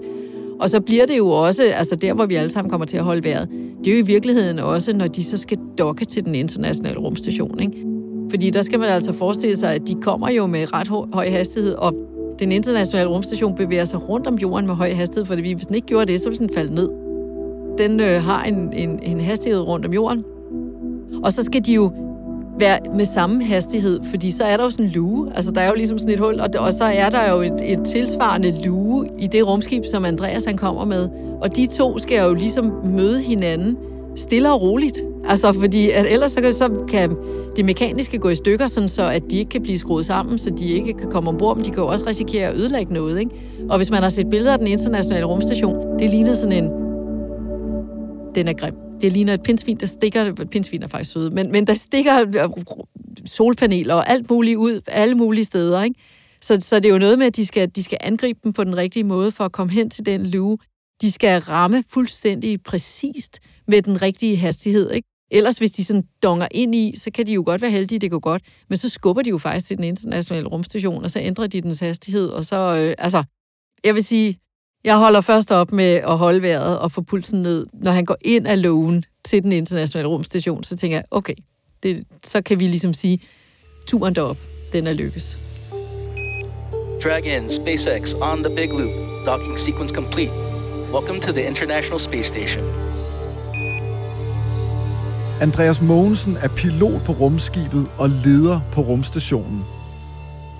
Og 0.60 0.70
så 0.70 0.80
bliver 0.80 1.06
det 1.06 1.18
jo 1.18 1.28
også, 1.28 1.62
altså 1.62 1.96
der, 1.96 2.14
hvor 2.14 2.26
vi 2.26 2.34
alle 2.34 2.50
sammen 2.50 2.70
kommer 2.70 2.86
til 2.86 2.96
at 2.96 3.04
holde 3.04 3.24
vejret, 3.24 3.48
det 3.84 3.92
er 3.92 3.98
jo 3.98 4.04
i 4.04 4.06
virkeligheden 4.06 4.58
også, 4.58 4.96
når 4.96 5.06
de 5.06 5.24
så 5.24 5.36
skal 5.36 5.58
dokke 5.78 6.04
til 6.04 6.24
den 6.24 6.34
internationale 6.34 6.98
rumstation. 6.98 7.60
Ikke? 7.60 7.72
Fordi 8.30 8.50
der 8.50 8.62
skal 8.62 8.78
man 8.78 8.88
altså 8.88 9.12
forestille 9.12 9.56
sig, 9.56 9.74
at 9.74 9.86
de 9.86 9.94
kommer 9.94 10.30
jo 10.30 10.46
med 10.46 10.72
ret 10.72 10.88
høj 11.12 11.30
hastighed, 11.30 11.74
og 11.74 11.94
den 12.38 12.52
internationale 12.52 13.08
rumstation 13.08 13.54
bevæger 13.54 13.84
sig 13.84 14.08
rundt 14.08 14.26
om 14.26 14.34
jorden 14.34 14.66
med 14.66 14.74
høj 14.74 14.92
hastighed, 14.92 15.26
for 15.26 15.34
hvis 15.34 15.66
den 15.66 15.74
ikke 15.74 15.86
gjorde 15.86 16.12
det, 16.12 16.20
så 16.20 16.28
ville 16.28 16.46
den 16.46 16.54
falde 16.54 16.74
ned. 16.74 16.88
Den 17.78 18.00
øh, 18.00 18.22
har 18.22 18.44
en, 18.44 18.72
en, 18.72 19.00
en 19.02 19.20
hastighed 19.20 19.60
rundt 19.60 19.86
om 19.86 19.92
jorden, 19.92 20.24
og 21.22 21.32
så 21.32 21.42
skal 21.42 21.66
de 21.66 21.72
jo 21.72 21.92
være 22.62 22.78
med 22.96 23.04
samme 23.04 23.44
hastighed, 23.44 24.00
fordi 24.10 24.30
så 24.30 24.44
er 24.44 24.56
der 24.56 24.64
jo 24.64 24.70
sådan 24.70 24.84
en 24.84 24.90
luge, 24.90 25.32
altså 25.34 25.50
der 25.50 25.60
er 25.60 25.68
jo 25.68 25.74
ligesom 25.74 25.98
sådan 25.98 26.14
et 26.14 26.20
hul, 26.20 26.40
og, 26.40 26.48
og 26.58 26.72
så 26.72 26.84
er 26.84 27.10
der 27.10 27.30
jo 27.30 27.40
et, 27.40 27.72
et 27.72 27.78
tilsvarende 27.86 28.64
luge 28.64 29.08
i 29.18 29.26
det 29.26 29.46
rumskib, 29.46 29.84
som 29.90 30.04
Andreas 30.04 30.44
han 30.44 30.56
kommer 30.56 30.84
med, 30.84 31.08
og 31.40 31.56
de 31.56 31.66
to 31.66 31.98
skal 31.98 32.22
jo 32.24 32.34
ligesom 32.34 32.72
møde 32.84 33.20
hinanden 33.20 33.76
stille 34.16 34.52
og 34.52 34.62
roligt, 34.62 34.98
altså 35.28 35.52
fordi 35.52 35.90
at 35.90 36.06
ellers 36.06 36.32
så 36.32 36.40
kan, 36.40 36.52
så 36.52 36.70
kan 36.88 37.16
det 37.56 37.64
mekaniske 37.64 38.18
gå 38.18 38.28
i 38.28 38.34
stykker, 38.34 38.66
sådan 38.66 38.88
så 38.88 39.02
at 39.02 39.22
de 39.30 39.38
ikke 39.38 39.48
kan 39.48 39.62
blive 39.62 39.78
skruet 39.78 40.06
sammen, 40.06 40.38
så 40.38 40.50
de 40.50 40.68
ikke 40.68 40.92
kan 40.92 41.10
komme 41.10 41.28
ombord, 41.28 41.56
men 41.56 41.64
de 41.64 41.70
kan 41.70 41.78
jo 41.78 41.86
også 41.86 42.06
risikere 42.06 42.48
at 42.48 42.56
ødelægge 42.56 42.94
noget, 42.94 43.20
ikke? 43.20 43.30
Og 43.68 43.76
hvis 43.76 43.90
man 43.90 44.02
har 44.02 44.10
set 44.10 44.30
billeder 44.30 44.52
af 44.52 44.58
den 44.58 44.66
internationale 44.66 45.24
rumstation, 45.24 45.98
det 45.98 46.10
ligner 46.10 46.34
sådan 46.34 46.64
en, 46.64 46.70
den 48.34 48.48
er 48.48 48.52
grim 48.52 48.91
det 49.02 49.12
ligner 49.12 49.34
et 49.34 49.42
pindsvin, 49.42 49.76
der 49.80 49.86
stikker, 49.86 50.34
pindsvin 50.34 50.82
er 50.82 50.88
faktisk 50.88 51.12
søde, 51.12 51.30
men, 51.30 51.52
men 51.52 51.66
der 51.66 51.74
stikker 51.74 52.20
øh, 52.20 52.64
solpaneler 53.26 53.94
og 53.94 54.08
alt 54.10 54.30
muligt 54.30 54.56
ud, 54.56 54.80
alle 54.86 55.14
mulige 55.14 55.44
steder, 55.44 55.82
ikke? 55.82 56.00
Så, 56.40 56.58
så 56.60 56.76
det 56.76 56.84
er 56.84 56.92
jo 56.92 56.98
noget 56.98 57.18
med, 57.18 57.26
at 57.26 57.36
de 57.36 57.46
skal, 57.46 57.68
de 57.68 57.82
skal 57.82 57.98
angribe 58.00 58.40
dem 58.44 58.52
på 58.52 58.64
den 58.64 58.76
rigtige 58.76 59.04
måde 59.04 59.32
for 59.32 59.44
at 59.44 59.52
komme 59.52 59.72
hen 59.72 59.90
til 59.90 60.06
den 60.06 60.26
luge. 60.26 60.58
De 61.00 61.12
skal 61.12 61.40
ramme 61.40 61.84
fuldstændig 61.88 62.62
præcist 62.62 63.40
med 63.68 63.82
den 63.82 64.02
rigtige 64.02 64.36
hastighed, 64.36 64.90
ikke? 64.90 65.08
Ellers, 65.30 65.58
hvis 65.58 65.72
de 65.72 65.84
sådan 65.84 66.04
donger 66.22 66.48
ind 66.50 66.74
i, 66.74 66.94
så 66.96 67.10
kan 67.10 67.26
de 67.26 67.32
jo 67.32 67.42
godt 67.46 67.62
være 67.62 67.70
heldige, 67.70 67.98
det 67.98 68.10
går 68.10 68.18
godt. 68.18 68.42
Men 68.68 68.78
så 68.78 68.88
skubber 68.88 69.22
de 69.22 69.30
jo 69.30 69.38
faktisk 69.38 69.66
til 69.66 69.76
den 69.76 69.84
internationale 69.84 70.46
rumstation, 70.46 71.04
og 71.04 71.10
så 71.10 71.18
ændrer 71.18 71.46
de 71.46 71.60
dens 71.60 71.80
hastighed, 71.80 72.28
og 72.28 72.44
så, 72.44 72.56
øh, 72.56 72.94
altså, 72.98 73.24
jeg 73.84 73.94
vil 73.94 74.04
sige, 74.04 74.38
jeg 74.84 74.96
holder 74.96 75.20
først 75.20 75.50
op 75.50 75.72
med 75.72 75.94
at 75.94 76.18
holde 76.18 76.42
vejret 76.42 76.78
og 76.78 76.92
få 76.92 77.02
pulsen 77.02 77.42
ned. 77.42 77.66
Når 77.72 77.92
han 77.92 78.04
går 78.04 78.16
ind 78.20 78.46
af 78.46 78.62
lågen 78.62 79.04
til 79.24 79.42
den 79.42 79.52
internationale 79.52 80.08
rumstation, 80.08 80.64
så 80.64 80.76
tænker 80.76 80.96
jeg, 80.96 81.04
okay, 81.10 81.34
det, 81.82 82.04
så 82.24 82.42
kan 82.42 82.60
vi 82.60 82.66
ligesom 82.66 82.94
sige, 82.94 83.18
turen 83.86 84.14
derop, 84.14 84.36
den 84.72 84.86
er 84.86 84.92
lykkes. 84.92 85.38
Dragon, 87.04 87.50
SpaceX, 87.50 88.14
on 88.20 88.44
the 88.44 88.56
big 88.56 88.68
loop. 88.68 88.90
Docking 89.26 89.58
sequence 89.58 89.94
complete. 89.94 90.32
Welcome 90.92 91.20
to 91.20 91.32
the 91.32 91.46
International 91.46 92.00
Space 92.00 92.28
Station. 92.28 92.64
Andreas 95.40 95.80
Mogensen 95.80 96.36
er 96.42 96.48
pilot 96.48 97.04
på 97.06 97.12
rumskibet 97.12 97.86
og 97.98 98.08
leder 98.08 98.60
på 98.72 98.80
rumstationen. 98.80 99.64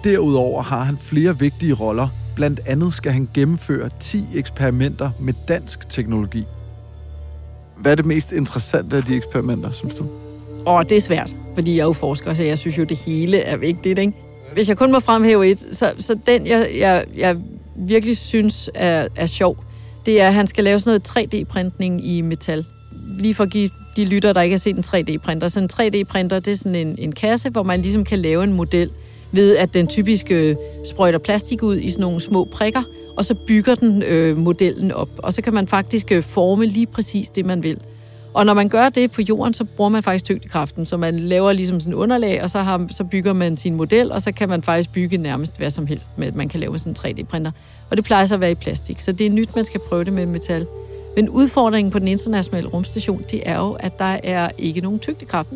Derudover 0.04 0.62
har 0.62 0.82
han 0.82 0.98
flere 0.98 1.38
vigtige 1.38 1.74
roller– 1.74 2.08
Blandt 2.34 2.60
andet 2.66 2.92
skal 2.92 3.12
han 3.12 3.28
gennemføre 3.34 3.90
10 4.00 4.24
eksperimenter 4.34 5.10
med 5.20 5.34
dansk 5.48 5.88
teknologi. 5.88 6.44
Hvad 7.76 7.92
er 7.92 7.96
det 7.96 8.06
mest 8.06 8.32
interessante 8.32 8.96
af 8.96 9.02
de 9.02 9.16
eksperimenter, 9.16 9.70
synes 9.70 9.94
du? 9.94 10.06
Åh, 10.66 10.74
oh, 10.74 10.84
det 10.88 10.96
er 10.96 11.00
svært, 11.00 11.36
fordi 11.54 11.76
jeg 11.76 11.82
er 11.82 11.86
jo 11.86 11.92
forsker, 11.92 12.34
så 12.34 12.42
jeg 12.42 12.58
synes 12.58 12.78
jo, 12.78 12.84
det 12.84 12.98
hele 12.98 13.38
er 13.38 13.56
vigtigt. 13.56 13.98
Ikke? 13.98 14.12
Hvis 14.52 14.68
jeg 14.68 14.76
kun 14.76 14.92
må 14.92 15.00
fremhæve 15.00 15.50
et, 15.50 15.66
så, 15.72 15.92
så 15.98 16.18
den, 16.26 16.46
jeg, 16.46 16.70
jeg, 16.78 17.04
jeg 17.16 17.36
virkelig 17.76 18.16
synes 18.16 18.70
er, 18.74 19.08
er 19.16 19.26
sjov, 19.26 19.64
det 20.06 20.20
er, 20.20 20.26
at 20.26 20.34
han 20.34 20.46
skal 20.46 20.64
lave 20.64 20.80
sådan 20.80 21.00
noget 21.14 21.34
3D-printning 21.34 22.06
i 22.06 22.20
metal. 22.20 22.64
Lige 23.18 23.34
for 23.34 23.44
at 23.44 23.50
give 23.50 23.70
de 23.96 24.04
lytter, 24.04 24.32
der 24.32 24.42
ikke 24.42 24.54
har 24.54 24.58
set 24.58 24.76
en 24.76 24.84
3D-printer. 24.86 25.48
Så 25.48 25.60
en 25.60 25.70
3D-printer, 25.72 26.38
det 26.38 26.52
er 26.52 26.56
sådan 26.56 26.74
en, 26.74 26.94
en 26.98 27.12
kasse, 27.12 27.50
hvor 27.50 27.62
man 27.62 27.82
ligesom 27.82 28.04
kan 28.04 28.18
lave 28.18 28.44
en 28.44 28.52
model 28.52 28.90
ved 29.32 29.56
at 29.56 29.74
den 29.74 29.86
typiske 29.86 30.34
øh, 30.34 30.56
sprøjter 30.84 31.18
plastik 31.18 31.62
ud 31.62 31.76
i 31.76 31.90
sådan 31.90 32.02
nogle 32.02 32.20
små 32.20 32.44
prikker, 32.44 32.82
og 33.16 33.24
så 33.24 33.34
bygger 33.34 33.74
den 33.74 34.02
øh, 34.02 34.36
modellen 34.36 34.92
op. 34.92 35.08
Og 35.18 35.32
så 35.32 35.42
kan 35.42 35.54
man 35.54 35.66
faktisk 35.66 36.12
øh, 36.12 36.22
forme 36.22 36.66
lige 36.66 36.86
præcis 36.86 37.30
det, 37.30 37.46
man 37.46 37.62
vil. 37.62 37.80
Og 38.34 38.46
når 38.46 38.54
man 38.54 38.68
gør 38.68 38.88
det 38.88 39.10
på 39.10 39.22
jorden, 39.22 39.54
så 39.54 39.64
bruger 39.64 39.90
man 39.90 40.02
faktisk 40.02 40.24
tyngdekraften, 40.24 40.86
så 40.86 40.96
man 40.96 41.18
laver 41.18 41.52
ligesom 41.52 41.80
sådan 41.80 41.92
en 41.92 41.98
underlag, 41.98 42.42
og 42.42 42.50
så, 42.50 42.58
har, 42.58 42.86
så 42.90 43.04
bygger 43.04 43.32
man 43.32 43.56
sin 43.56 43.74
model, 43.74 44.12
og 44.12 44.22
så 44.22 44.32
kan 44.32 44.48
man 44.48 44.62
faktisk 44.62 44.92
bygge 44.92 45.16
nærmest 45.16 45.56
hvad 45.56 45.70
som 45.70 45.86
helst, 45.86 46.10
med, 46.16 46.32
man 46.32 46.48
kan 46.48 46.60
lave 46.60 46.78
sådan 46.78 47.14
en 47.16 47.20
3D-printer. 47.20 47.50
Og 47.90 47.96
det 47.96 48.04
plejer 48.04 48.26
så 48.26 48.34
at 48.34 48.40
være 48.40 48.50
i 48.50 48.54
plastik, 48.54 49.00
så 49.00 49.12
det 49.12 49.26
er 49.26 49.30
nyt, 49.30 49.56
man 49.56 49.64
skal 49.64 49.80
prøve 49.80 50.04
det 50.04 50.12
med 50.12 50.26
metal. 50.26 50.66
Men 51.16 51.28
udfordringen 51.28 51.90
på 51.90 51.98
den 51.98 52.08
internationale 52.08 52.68
rumstation, 52.68 53.24
det 53.30 53.42
er 53.44 53.58
jo, 53.58 53.72
at 53.72 53.98
der 53.98 54.18
er 54.22 54.50
ikke 54.58 54.80
nogen 54.80 54.98
tyngdekraft 54.98 55.48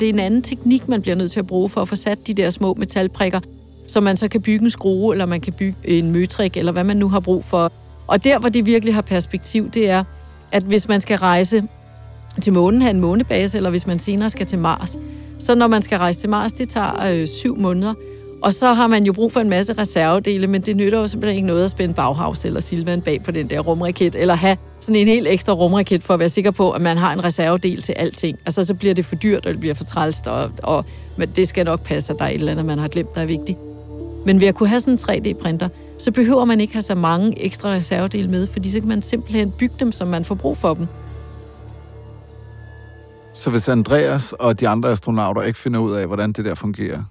det 0.00 0.02
er 0.02 0.12
en 0.12 0.18
anden 0.18 0.42
teknik, 0.42 0.88
man 0.88 1.02
bliver 1.02 1.14
nødt 1.14 1.30
til 1.30 1.38
at 1.38 1.46
bruge 1.46 1.68
for 1.68 1.82
at 1.82 1.88
få 1.88 1.96
sat 1.96 2.26
de 2.26 2.34
der 2.34 2.50
små 2.50 2.74
metalprikker, 2.74 3.40
så 3.86 4.00
man 4.00 4.16
så 4.16 4.28
kan 4.28 4.42
bygge 4.42 4.64
en 4.64 4.70
skrue, 4.70 5.14
eller 5.14 5.26
man 5.26 5.40
kan 5.40 5.52
bygge 5.52 5.76
en 5.84 6.10
møtrik, 6.10 6.56
eller 6.56 6.72
hvad 6.72 6.84
man 6.84 6.96
nu 6.96 7.08
har 7.08 7.20
brug 7.20 7.44
for. 7.44 7.72
Og 8.06 8.24
der, 8.24 8.38
hvor 8.38 8.48
det 8.48 8.66
virkelig 8.66 8.94
har 8.94 9.02
perspektiv, 9.02 9.70
det 9.70 9.90
er, 9.90 10.04
at 10.52 10.62
hvis 10.62 10.88
man 10.88 11.00
skal 11.00 11.18
rejse 11.18 11.62
til 12.42 12.52
månen, 12.52 12.82
have 12.82 12.90
en 12.90 13.00
månebase, 13.00 13.56
eller 13.56 13.70
hvis 13.70 13.86
man 13.86 13.98
senere 13.98 14.30
skal 14.30 14.46
til 14.46 14.58
Mars, 14.58 14.98
så 15.38 15.54
når 15.54 15.66
man 15.66 15.82
skal 15.82 15.98
rejse 15.98 16.20
til 16.20 16.30
Mars, 16.30 16.52
det 16.52 16.68
tager 16.68 17.06
øh, 17.06 17.28
syv 17.28 17.56
måneder, 17.56 17.94
og 18.42 18.54
så 18.54 18.72
har 18.72 18.86
man 18.86 19.04
jo 19.04 19.12
brug 19.12 19.32
for 19.32 19.40
en 19.40 19.48
masse 19.48 19.72
reservedele, 19.72 20.46
men 20.46 20.62
det 20.62 20.76
nytter 20.76 20.98
jo 20.98 21.06
simpelthen 21.06 21.36
ikke 21.36 21.46
noget 21.46 21.64
at 21.64 21.70
spænde 21.70 21.94
Bauhaus 21.94 22.44
eller 22.44 22.60
Silvan 22.60 23.02
bag 23.02 23.22
på 23.22 23.30
den 23.30 23.50
der 23.50 23.60
rumraket, 23.60 24.14
eller 24.14 24.34
have 24.34 24.56
sådan 24.80 24.96
en 24.96 25.08
helt 25.08 25.28
ekstra 25.28 25.52
rumraket 25.52 26.02
for 26.02 26.14
at 26.14 26.20
være 26.20 26.28
sikker 26.28 26.50
på, 26.50 26.70
at 26.70 26.80
man 26.80 26.96
har 26.96 27.12
en 27.12 27.24
reservedel 27.24 27.82
til 27.82 27.92
alting. 27.92 28.38
Altså 28.46 28.64
så 28.64 28.74
bliver 28.74 28.94
det 28.94 29.04
for 29.04 29.14
dyrt, 29.14 29.46
og 29.46 29.52
det 29.52 29.60
bliver 29.60 29.74
for 29.74 29.84
trælst, 29.84 30.26
og, 30.26 30.50
og 30.62 30.84
men 31.16 31.28
det 31.36 31.48
skal 31.48 31.64
nok 31.64 31.80
passe, 31.82 32.12
at 32.12 32.18
der 32.18 32.24
er 32.24 32.28
et 32.28 32.34
eller 32.34 32.52
andet, 32.52 32.66
man 32.66 32.78
har 32.78 32.88
glemt, 32.88 33.14
der 33.14 33.20
er 33.20 33.26
vigtigt. 33.26 33.58
Men 34.26 34.40
ved 34.40 34.46
at 34.46 34.54
kunne 34.54 34.68
have 34.68 34.80
sådan 34.80 34.94
en 34.94 35.26
3D-printer, 35.26 35.68
så 35.98 36.10
behøver 36.10 36.44
man 36.44 36.60
ikke 36.60 36.72
have 36.72 36.82
så 36.82 36.94
mange 36.94 37.42
ekstra 37.42 37.68
reservedele 37.68 38.28
med, 38.28 38.46
fordi 38.46 38.70
så 38.70 38.80
kan 38.80 38.88
man 38.88 39.02
simpelthen 39.02 39.52
bygge 39.58 39.74
dem, 39.80 39.92
som 39.92 40.08
man 40.08 40.24
får 40.24 40.34
brug 40.34 40.56
for 40.56 40.74
dem. 40.74 40.86
Så 43.34 43.50
hvis 43.50 43.68
Andreas 43.68 44.32
og 44.32 44.60
de 44.60 44.68
andre 44.68 44.90
astronauter 44.90 45.42
ikke 45.42 45.58
finder 45.58 45.80
ud 45.80 45.92
af, 45.92 46.06
hvordan 46.06 46.32
det 46.32 46.44
der 46.44 46.54
fungerer, 46.54 47.02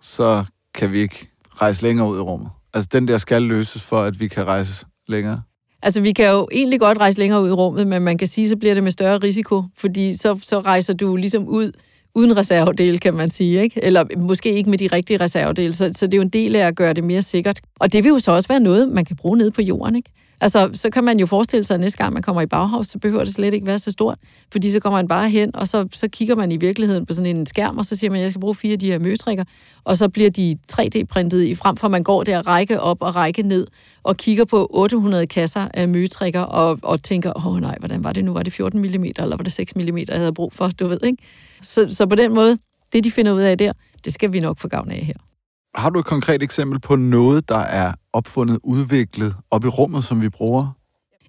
så 0.00 0.44
kan 0.74 0.92
vi 0.92 0.98
ikke 0.98 1.28
rejse 1.62 1.82
længere 1.82 2.08
ud 2.08 2.16
i 2.16 2.20
rummet. 2.20 2.50
Altså, 2.74 2.88
den 2.92 3.08
der 3.08 3.18
skal 3.18 3.42
løses 3.42 3.82
for, 3.82 4.02
at 4.02 4.20
vi 4.20 4.28
kan 4.28 4.46
rejse 4.46 4.86
længere. 5.08 5.42
Altså, 5.82 6.00
vi 6.00 6.12
kan 6.12 6.30
jo 6.30 6.48
egentlig 6.52 6.80
godt 6.80 6.98
rejse 6.98 7.18
længere 7.18 7.42
ud 7.42 7.48
i 7.48 7.52
rummet, 7.52 7.86
men 7.86 8.02
man 8.02 8.18
kan 8.18 8.28
sige, 8.28 8.48
så 8.48 8.56
bliver 8.56 8.74
det 8.74 8.82
med 8.82 8.92
større 8.92 9.18
risiko, 9.18 9.64
fordi 9.78 10.16
så, 10.16 10.38
så 10.42 10.60
rejser 10.60 10.94
du 10.94 11.16
ligesom 11.16 11.48
ud 11.48 11.72
uden 12.14 12.36
reservedel, 12.36 13.00
kan 13.00 13.14
man 13.14 13.30
sige, 13.30 13.62
ikke? 13.62 13.84
Eller 13.84 14.04
måske 14.18 14.52
ikke 14.52 14.70
med 14.70 14.78
de 14.78 14.86
rigtige 14.86 15.20
reservedele, 15.20 15.72
så, 15.72 15.90
så 15.96 16.06
det 16.06 16.14
er 16.14 16.18
jo 16.18 16.22
en 16.22 16.28
del 16.28 16.56
af 16.56 16.66
at 16.66 16.76
gøre 16.76 16.92
det 16.92 17.04
mere 17.04 17.22
sikkert. 17.22 17.60
Og 17.80 17.92
det 17.92 18.04
vil 18.04 18.10
jo 18.10 18.18
så 18.18 18.30
også 18.30 18.48
være 18.48 18.60
noget, 18.60 18.88
man 18.88 19.04
kan 19.04 19.16
bruge 19.16 19.38
nede 19.38 19.50
på 19.50 19.62
jorden, 19.62 19.96
ikke? 19.96 20.10
Altså, 20.40 20.70
så 20.74 20.90
kan 20.90 21.04
man 21.04 21.20
jo 21.20 21.26
forestille 21.26 21.64
sig, 21.64 21.74
at 21.74 21.80
næste 21.80 21.98
gang 21.98 22.12
man 22.12 22.22
kommer 22.22 22.42
i 22.42 22.46
Bauhaus, 22.46 22.88
så 22.88 22.98
behøver 22.98 23.24
det 23.24 23.34
slet 23.34 23.54
ikke 23.54 23.66
være 23.66 23.78
så 23.78 23.90
stort. 23.90 24.18
Fordi 24.52 24.70
så 24.70 24.80
kommer 24.80 24.98
man 24.98 25.08
bare 25.08 25.30
hen, 25.30 25.56
og 25.56 25.68
så, 25.68 25.88
så 25.92 26.08
kigger 26.08 26.36
man 26.36 26.52
i 26.52 26.56
virkeligheden 26.56 27.06
på 27.06 27.12
sådan 27.12 27.36
en 27.36 27.46
skærm, 27.46 27.78
og 27.78 27.84
så 27.84 27.96
siger 27.96 28.10
man, 28.10 28.18
at 28.18 28.22
jeg 28.22 28.30
skal 28.30 28.40
bruge 28.40 28.54
fire 28.54 28.72
af 28.72 28.78
de 28.78 28.90
her 28.90 28.98
møtrikker, 28.98 29.44
og 29.84 29.96
så 29.96 30.08
bliver 30.08 30.30
de 30.30 30.56
3D-printet 30.72 31.42
i, 31.42 31.54
frem 31.54 31.76
for 31.76 31.88
man 31.88 32.02
går 32.02 32.24
der 32.24 32.46
række 32.46 32.80
op 32.80 33.02
og 33.02 33.16
række 33.16 33.42
ned, 33.42 33.66
og 34.02 34.16
kigger 34.16 34.44
på 34.44 34.66
800 34.70 35.26
kasser 35.26 35.68
af 35.74 35.88
møtrikker, 35.88 36.40
og, 36.40 36.78
og 36.82 37.02
tænker, 37.02 37.32
åh 37.36 37.46
oh, 37.46 37.60
nej, 37.60 37.76
hvordan 37.78 38.04
var 38.04 38.12
det 38.12 38.24
nu? 38.24 38.32
Var 38.32 38.42
det 38.42 38.52
14 38.52 38.80
mm, 38.80 39.04
eller 39.04 39.36
var 39.36 39.44
det 39.44 39.52
6 39.52 39.76
mm, 39.76 39.98
jeg 39.98 40.18
havde 40.18 40.32
brug 40.32 40.52
for? 40.52 40.68
Du 40.68 40.86
ved, 40.86 40.98
ikke? 41.04 41.22
Så, 41.62 41.86
så 41.90 42.06
på 42.06 42.14
den 42.14 42.34
måde, 42.34 42.56
det 42.92 43.04
de 43.04 43.10
finder 43.10 43.32
ud 43.32 43.40
af 43.40 43.58
der, 43.58 43.72
det 44.04 44.14
skal 44.14 44.32
vi 44.32 44.40
nok 44.40 44.58
få 44.58 44.68
gavn 44.68 44.90
af 44.90 45.04
her. 45.04 45.29
Har 45.74 45.90
du 45.90 45.98
et 45.98 46.04
konkret 46.04 46.42
eksempel 46.42 46.80
på 46.80 46.96
noget, 46.96 47.48
der 47.48 47.58
er 47.58 47.94
opfundet, 48.12 48.58
udviklet 48.62 49.36
op 49.50 49.64
i 49.64 49.68
rummet, 49.68 50.04
som 50.04 50.20
vi 50.20 50.28
bruger? 50.28 50.76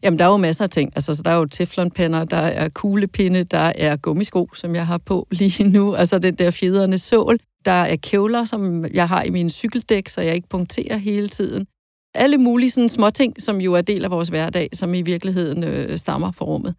Jamen, 0.03 0.19
der 0.19 0.25
er 0.25 0.29
jo 0.29 0.37
masser 0.37 0.63
af 0.63 0.69
ting. 0.69 0.91
Altså, 0.95 1.15
så 1.15 1.21
der 1.23 1.31
er 1.31 1.35
jo 1.35 1.45
teflonpænder, 1.45 2.23
der 2.25 2.37
er 2.37 2.69
kuglepinde, 2.69 3.43
der 3.43 3.71
er 3.75 3.95
gummisko, 3.95 4.49
som 4.53 4.75
jeg 4.75 4.87
har 4.87 4.97
på 4.97 5.27
lige 5.31 5.63
nu. 5.63 5.95
Altså, 5.95 6.19
den 6.19 6.35
der 6.35 6.51
fjederne 6.51 6.97
sål. 6.97 7.39
Der 7.65 7.71
er 7.71 7.95
kævler, 7.95 8.45
som 8.45 8.85
jeg 8.85 9.07
har 9.07 9.23
i 9.23 9.29
min 9.29 9.49
cykeldæk, 9.49 10.07
så 10.07 10.21
jeg 10.21 10.35
ikke 10.35 10.49
punkterer 10.49 10.97
hele 10.97 11.29
tiden. 11.29 11.67
Alle 12.13 12.37
mulige 12.37 12.71
sådan 12.71 12.89
små 12.89 13.09
ting, 13.09 13.41
som 13.41 13.61
jo 13.61 13.73
er 13.73 13.81
del 13.81 14.03
af 14.05 14.11
vores 14.11 14.29
hverdag, 14.29 14.69
som 14.73 14.93
i 14.93 15.01
virkeligheden 15.01 15.63
øh, 15.63 15.97
stammer 15.97 16.31
fra 16.31 16.45
rummet. 16.45 16.75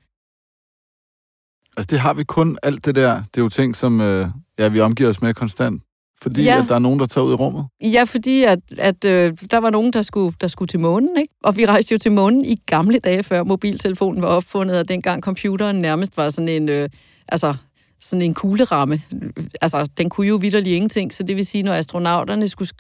Altså, 1.77 1.89
det 1.91 2.01
har 2.01 2.15
vi 2.15 2.25
kun 2.25 2.59
alt 2.63 2.85
det 2.85 2.95
der. 2.95 3.15
Det 3.15 3.41
er 3.41 3.43
jo 3.43 3.49
ting, 3.49 3.77
som 3.77 4.01
øh, 4.01 4.29
ja, 4.59 4.69
vi 4.69 4.81
omgiver 4.81 5.11
os 5.11 5.23
med 5.23 5.35
konstant. 5.35 5.83
Fordi 6.23 6.43
ja. 6.43 6.63
at 6.63 6.69
der 6.69 6.75
er 6.75 6.79
nogen, 6.79 7.01
der 7.01 7.07
tager 7.07 7.25
ud 7.25 7.33
i 7.33 7.35
rummet? 7.35 7.67
Ja, 7.83 8.05
fordi 8.05 8.43
at, 8.43 8.59
at 8.79 9.05
øh, 9.05 9.33
der 9.51 9.59
var 9.59 9.71
nogen, 9.71 9.93
der 9.93 10.03
skulle, 10.03 10.37
der 10.41 10.49
skulle 10.49 10.69
til 10.69 10.81
månen. 10.81 11.17
Ikke? 11.17 11.35
Og 11.43 11.57
vi 11.57 11.67
rejste 11.67 11.93
jo 11.93 11.99
til 11.99 12.13
månen 12.13 12.45
i 12.45 12.57
gamle 12.67 12.99
dage, 12.99 13.23
før 13.23 13.45
mobiltelefonen 13.45 14.23
var 14.23 14.29
opfundet, 14.29 14.79
og 14.79 14.89
dengang 14.89 15.23
computeren 15.23 15.81
nærmest 15.81 16.17
var 16.17 16.31
sådan 16.31 16.49
en... 16.49 16.69
Øh, 16.69 16.89
altså, 17.29 17.55
sådan 18.01 18.23
en 18.23 18.35
kugleramme. 18.35 19.03
Altså, 19.61 19.91
den 19.99 20.11
kunne 20.11 20.27
jo 20.27 20.37
vidderlig 20.37 20.75
ingenting, 20.75 21.13
så 21.13 21.23
det 21.23 21.37
vil 21.37 21.47
sige, 21.47 21.63
når 21.63 21.73
astronauterne 21.73 22.49
skulle, 22.49 22.71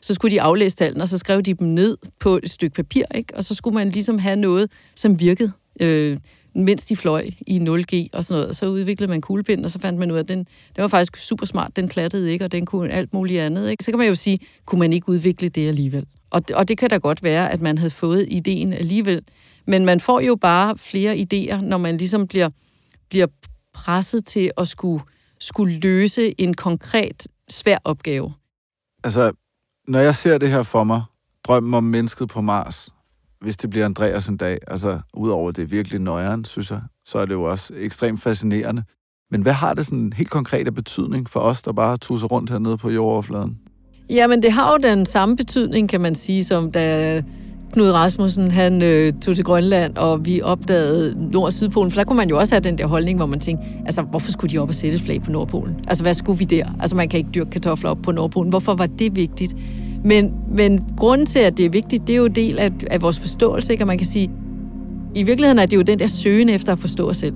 så 0.00 0.14
skulle 0.14 0.34
de 0.36 0.42
aflæse 0.42 0.76
tallene, 0.76 1.04
og 1.04 1.08
så 1.08 1.18
skrev 1.18 1.42
de 1.42 1.54
dem 1.54 1.66
ned 1.66 1.96
på 2.20 2.40
et 2.42 2.50
stykke 2.50 2.74
papir, 2.74 3.04
ikke? 3.14 3.36
og 3.36 3.44
så 3.44 3.54
skulle 3.54 3.74
man 3.74 3.90
ligesom 3.90 4.18
have 4.18 4.36
noget, 4.36 4.70
som 4.94 5.20
virkede. 5.20 5.52
Øh, 5.80 6.16
mens 6.64 6.84
de 6.84 6.96
fløj 6.96 7.26
i 7.46 7.58
0G 7.58 8.08
og 8.12 8.24
sådan 8.24 8.40
noget. 8.40 8.56
Så 8.56 8.66
udviklede 8.66 9.10
man 9.10 9.20
kuglepind, 9.20 9.64
og 9.64 9.70
så 9.70 9.78
fandt 9.78 9.98
man 9.98 10.10
ud 10.10 10.16
af, 10.16 10.20
at 10.20 10.28
den, 10.28 10.38
den 10.38 10.82
var 10.82 10.88
faktisk 10.88 11.16
super 11.16 11.46
smart. 11.46 11.76
Den 11.76 11.88
klattede 11.88 12.32
ikke, 12.32 12.44
og 12.44 12.52
den 12.52 12.66
kunne 12.66 12.90
alt 12.92 13.12
muligt 13.12 13.40
andet. 13.40 13.70
Ikke? 13.70 13.84
Så 13.84 13.90
kan 13.90 13.98
man 13.98 14.08
jo 14.08 14.14
sige, 14.14 14.38
kunne 14.64 14.78
man 14.78 14.92
ikke 14.92 15.08
udvikle 15.08 15.48
det 15.48 15.68
alligevel? 15.68 16.06
Og, 16.30 16.42
og 16.54 16.68
det 16.68 16.78
kan 16.78 16.90
da 16.90 16.96
godt 16.96 17.22
være, 17.22 17.52
at 17.52 17.60
man 17.60 17.78
havde 17.78 17.90
fået 17.90 18.26
ideen 18.30 18.72
alligevel. 18.72 19.22
Men 19.66 19.84
man 19.84 20.00
får 20.00 20.20
jo 20.20 20.36
bare 20.36 20.78
flere 20.78 21.16
idéer, 21.16 21.60
når 21.60 21.78
man 21.78 21.96
ligesom 21.96 22.26
bliver, 22.26 22.50
bliver 23.10 23.26
presset 23.74 24.26
til 24.26 24.50
at 24.56 24.68
skulle, 24.68 25.04
skulle 25.40 25.78
løse 25.78 26.40
en 26.40 26.54
konkret, 26.54 27.26
svær 27.48 27.78
opgave. 27.84 28.34
Altså, 29.04 29.32
når 29.88 29.98
jeg 29.98 30.14
ser 30.14 30.38
det 30.38 30.48
her 30.48 30.62
for 30.62 30.84
mig, 30.84 31.02
drømmen 31.44 31.74
om 31.74 31.84
mennesket 31.84 32.28
på 32.28 32.40
Mars, 32.40 32.88
hvis 33.40 33.56
det 33.56 33.70
bliver 33.70 33.84
Andreas 33.84 34.28
en 34.28 34.36
dag, 34.36 34.58
altså 34.66 35.00
udover 35.14 35.50
det 35.50 35.70
virkelig 35.70 36.00
nøjeren, 36.00 36.44
synes 36.44 36.70
jeg, 36.70 36.80
så 37.04 37.18
er 37.18 37.24
det 37.24 37.32
jo 37.32 37.42
også 37.42 37.72
ekstremt 37.76 38.22
fascinerende. 38.22 38.82
Men 39.30 39.42
hvad 39.42 39.52
har 39.52 39.74
det 39.74 39.86
sådan 39.86 40.12
helt 40.12 40.30
konkret 40.30 40.74
betydning 40.74 41.30
for 41.30 41.40
os, 41.40 41.62
der 41.62 41.72
bare 41.72 41.96
tusser 41.96 42.26
rundt 42.26 42.50
hernede 42.50 42.76
på 42.76 42.90
jordoverfladen? 42.90 43.58
Jamen, 44.10 44.42
det 44.42 44.52
har 44.52 44.72
jo 44.72 44.78
den 44.82 45.06
samme 45.06 45.36
betydning, 45.36 45.88
kan 45.88 46.00
man 46.00 46.14
sige, 46.14 46.44
som 46.44 46.72
da 46.72 47.22
Knud 47.72 47.90
Rasmussen, 47.90 48.50
han 48.50 48.82
øh, 48.82 49.12
tog 49.12 49.34
til 49.34 49.44
Grønland, 49.44 49.96
og 49.96 50.24
vi 50.24 50.42
opdagede 50.42 51.30
Nord- 51.32 51.44
og 51.44 51.52
Sydpolen, 51.52 51.90
for 51.90 52.00
der 52.00 52.04
kunne 52.04 52.16
man 52.16 52.28
jo 52.28 52.38
også 52.38 52.54
have 52.54 52.60
den 52.60 52.78
der 52.78 52.86
holdning, 52.86 53.18
hvor 53.18 53.26
man 53.26 53.40
tænkte, 53.40 53.66
altså, 53.86 54.02
hvorfor 54.02 54.32
skulle 54.32 54.52
de 54.52 54.58
op 54.58 54.68
og 54.68 54.74
sætte 54.74 54.96
et 54.96 55.02
flag 55.02 55.22
på 55.22 55.30
Nordpolen? 55.30 55.84
Altså, 55.88 56.04
hvad 56.04 56.14
skulle 56.14 56.38
vi 56.38 56.44
der? 56.44 56.64
Altså, 56.80 56.96
man 56.96 57.08
kan 57.08 57.18
ikke 57.18 57.30
dyrke 57.34 57.50
kartofler 57.50 57.90
op 57.90 57.98
på 58.02 58.12
Nordpolen. 58.12 58.50
Hvorfor 58.50 58.74
var 58.74 58.86
det 58.86 59.16
vigtigt? 59.16 59.56
Men, 60.04 60.34
men 60.50 60.84
grunden 60.96 61.26
til, 61.26 61.38
at 61.38 61.56
det 61.56 61.66
er 61.66 61.70
vigtigt, 61.70 62.06
det 62.06 62.12
er 62.12 62.16
jo 62.16 62.26
del 62.26 62.58
af, 62.58 62.72
af 62.90 63.02
vores 63.02 63.18
forståelse, 63.18 63.72
ikke? 63.72 63.84
Og 63.84 63.86
man 63.86 63.98
kan 63.98 64.06
sige, 64.06 64.30
i 65.14 65.22
virkeligheden 65.22 65.58
er 65.58 65.66
det 65.66 65.76
jo 65.76 65.82
den 65.82 65.98
der 65.98 66.06
søgen 66.06 66.48
efter 66.48 66.72
at 66.72 66.78
forstå 66.78 67.08
os 67.08 67.16
selv. 67.16 67.34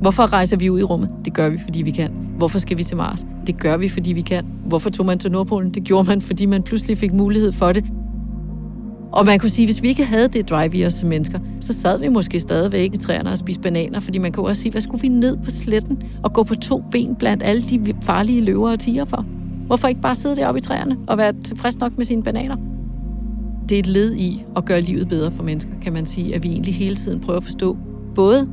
Hvorfor 0.00 0.32
rejser 0.32 0.56
vi 0.56 0.70
ud 0.70 0.80
i 0.80 0.82
rummet? 0.82 1.10
Det 1.24 1.32
gør 1.32 1.48
vi, 1.48 1.58
fordi 1.64 1.82
vi 1.82 1.90
kan. 1.90 2.10
Hvorfor 2.36 2.58
skal 2.58 2.78
vi 2.78 2.82
til 2.82 2.96
Mars? 2.96 3.26
Det 3.46 3.58
gør 3.58 3.76
vi, 3.76 3.88
fordi 3.88 4.12
vi 4.12 4.20
kan. 4.20 4.46
Hvorfor 4.66 4.90
tog 4.90 5.06
man 5.06 5.18
til 5.18 5.32
Nordpolen? 5.32 5.74
Det 5.74 5.84
gjorde 5.84 6.08
man, 6.08 6.20
fordi 6.20 6.46
man 6.46 6.62
pludselig 6.62 6.98
fik 6.98 7.12
mulighed 7.12 7.52
for 7.52 7.72
det. 7.72 7.84
Og 9.12 9.26
man 9.26 9.38
kunne 9.38 9.50
sige, 9.50 9.66
hvis 9.66 9.82
vi 9.82 9.88
ikke 9.88 10.04
havde 10.04 10.28
det 10.28 10.50
drive 10.50 10.74
i 10.74 10.86
os 10.86 10.92
som 10.92 11.08
mennesker, 11.08 11.38
så 11.60 11.72
sad 11.72 11.98
vi 11.98 12.08
måske 12.08 12.40
stadigvæk 12.40 12.94
i 12.94 12.96
træerne 12.96 13.30
og 13.30 13.38
spiste 13.38 13.62
bananer, 13.62 14.00
fordi 14.00 14.18
man 14.18 14.32
kunne 14.32 14.46
også 14.46 14.62
sige, 14.62 14.72
hvad 14.72 14.82
skulle 14.82 15.02
vi 15.02 15.08
ned 15.08 15.36
på 15.36 15.50
sletten 15.50 16.02
og 16.22 16.32
gå 16.32 16.42
på 16.42 16.54
to 16.54 16.82
ben 16.90 17.14
blandt 17.14 17.42
alle 17.42 17.62
de 17.62 17.94
farlige 18.02 18.40
løver 18.40 18.70
og 18.70 18.80
tiger 18.80 19.04
for? 19.04 19.24
Hvorfor 19.66 19.88
ikke 19.88 20.00
bare 20.00 20.14
sidde 20.14 20.36
deroppe 20.36 20.58
i 20.58 20.62
træerne 20.62 20.96
og 21.06 21.18
være 21.18 21.32
tilfreds 21.44 21.78
nok 21.78 21.96
med 21.96 22.04
sine 22.04 22.22
bananer? 22.22 22.56
Det 23.68 23.74
er 23.74 23.78
et 23.78 23.86
led 23.86 24.14
i 24.14 24.44
at 24.56 24.64
gøre 24.64 24.80
livet 24.80 25.08
bedre 25.08 25.30
for 25.30 25.42
mennesker, 25.42 25.72
kan 25.82 25.92
man 25.92 26.06
sige, 26.06 26.34
at 26.34 26.42
vi 26.42 26.48
egentlig 26.48 26.74
hele 26.74 26.96
tiden 26.96 27.20
prøver 27.20 27.36
at 27.36 27.44
forstå 27.44 27.76
både 28.14 28.48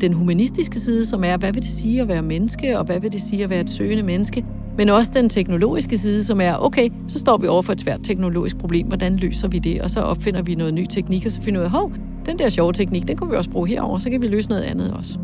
den 0.00 0.12
humanistiske 0.12 0.80
side, 0.80 1.06
som 1.06 1.24
er, 1.24 1.36
hvad 1.36 1.52
vil 1.52 1.62
det 1.62 1.70
sige 1.70 2.00
at 2.00 2.08
være 2.08 2.22
menneske, 2.22 2.78
og 2.78 2.84
hvad 2.84 3.00
vil 3.00 3.12
det 3.12 3.22
sige 3.22 3.44
at 3.44 3.50
være 3.50 3.60
et 3.60 3.70
søgende 3.70 4.02
menneske, 4.02 4.44
men 4.76 4.88
også 4.88 5.10
den 5.14 5.28
teknologiske 5.28 5.98
side, 5.98 6.24
som 6.24 6.40
er, 6.40 6.56
okay, 6.56 6.88
så 7.08 7.18
står 7.18 7.36
vi 7.36 7.46
over 7.46 7.62
for 7.62 7.72
et 7.72 7.80
svært 7.80 8.00
teknologisk 8.02 8.56
problem, 8.56 8.86
hvordan 8.86 9.16
løser 9.16 9.48
vi 9.48 9.58
det? 9.58 9.80
Og 9.80 9.90
så 9.90 10.00
opfinder 10.00 10.42
vi 10.42 10.54
noget 10.54 10.74
ny 10.74 10.86
teknik, 10.86 11.26
og 11.26 11.32
så 11.32 11.40
finder 11.40 11.60
vi 11.60 11.62
ud 11.62 11.64
af, 11.64 11.70
hov, 11.70 11.92
den 12.26 12.38
der 12.38 12.48
sjove 12.48 12.72
teknik, 12.72 13.08
den 13.08 13.16
kunne 13.16 13.30
vi 13.30 13.36
også 13.36 13.50
bruge 13.50 13.68
herover, 13.68 13.98
så 13.98 14.10
kan 14.10 14.22
vi 14.22 14.26
løse 14.26 14.48
noget 14.48 14.62
andet 14.62 14.92
også. 14.92 15.18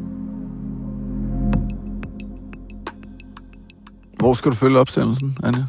Hvor 4.21 4.35
skal 4.35 4.51
du 4.51 4.57
følge 4.57 4.79
opsendelsen, 4.79 5.39
Anja? 5.43 5.65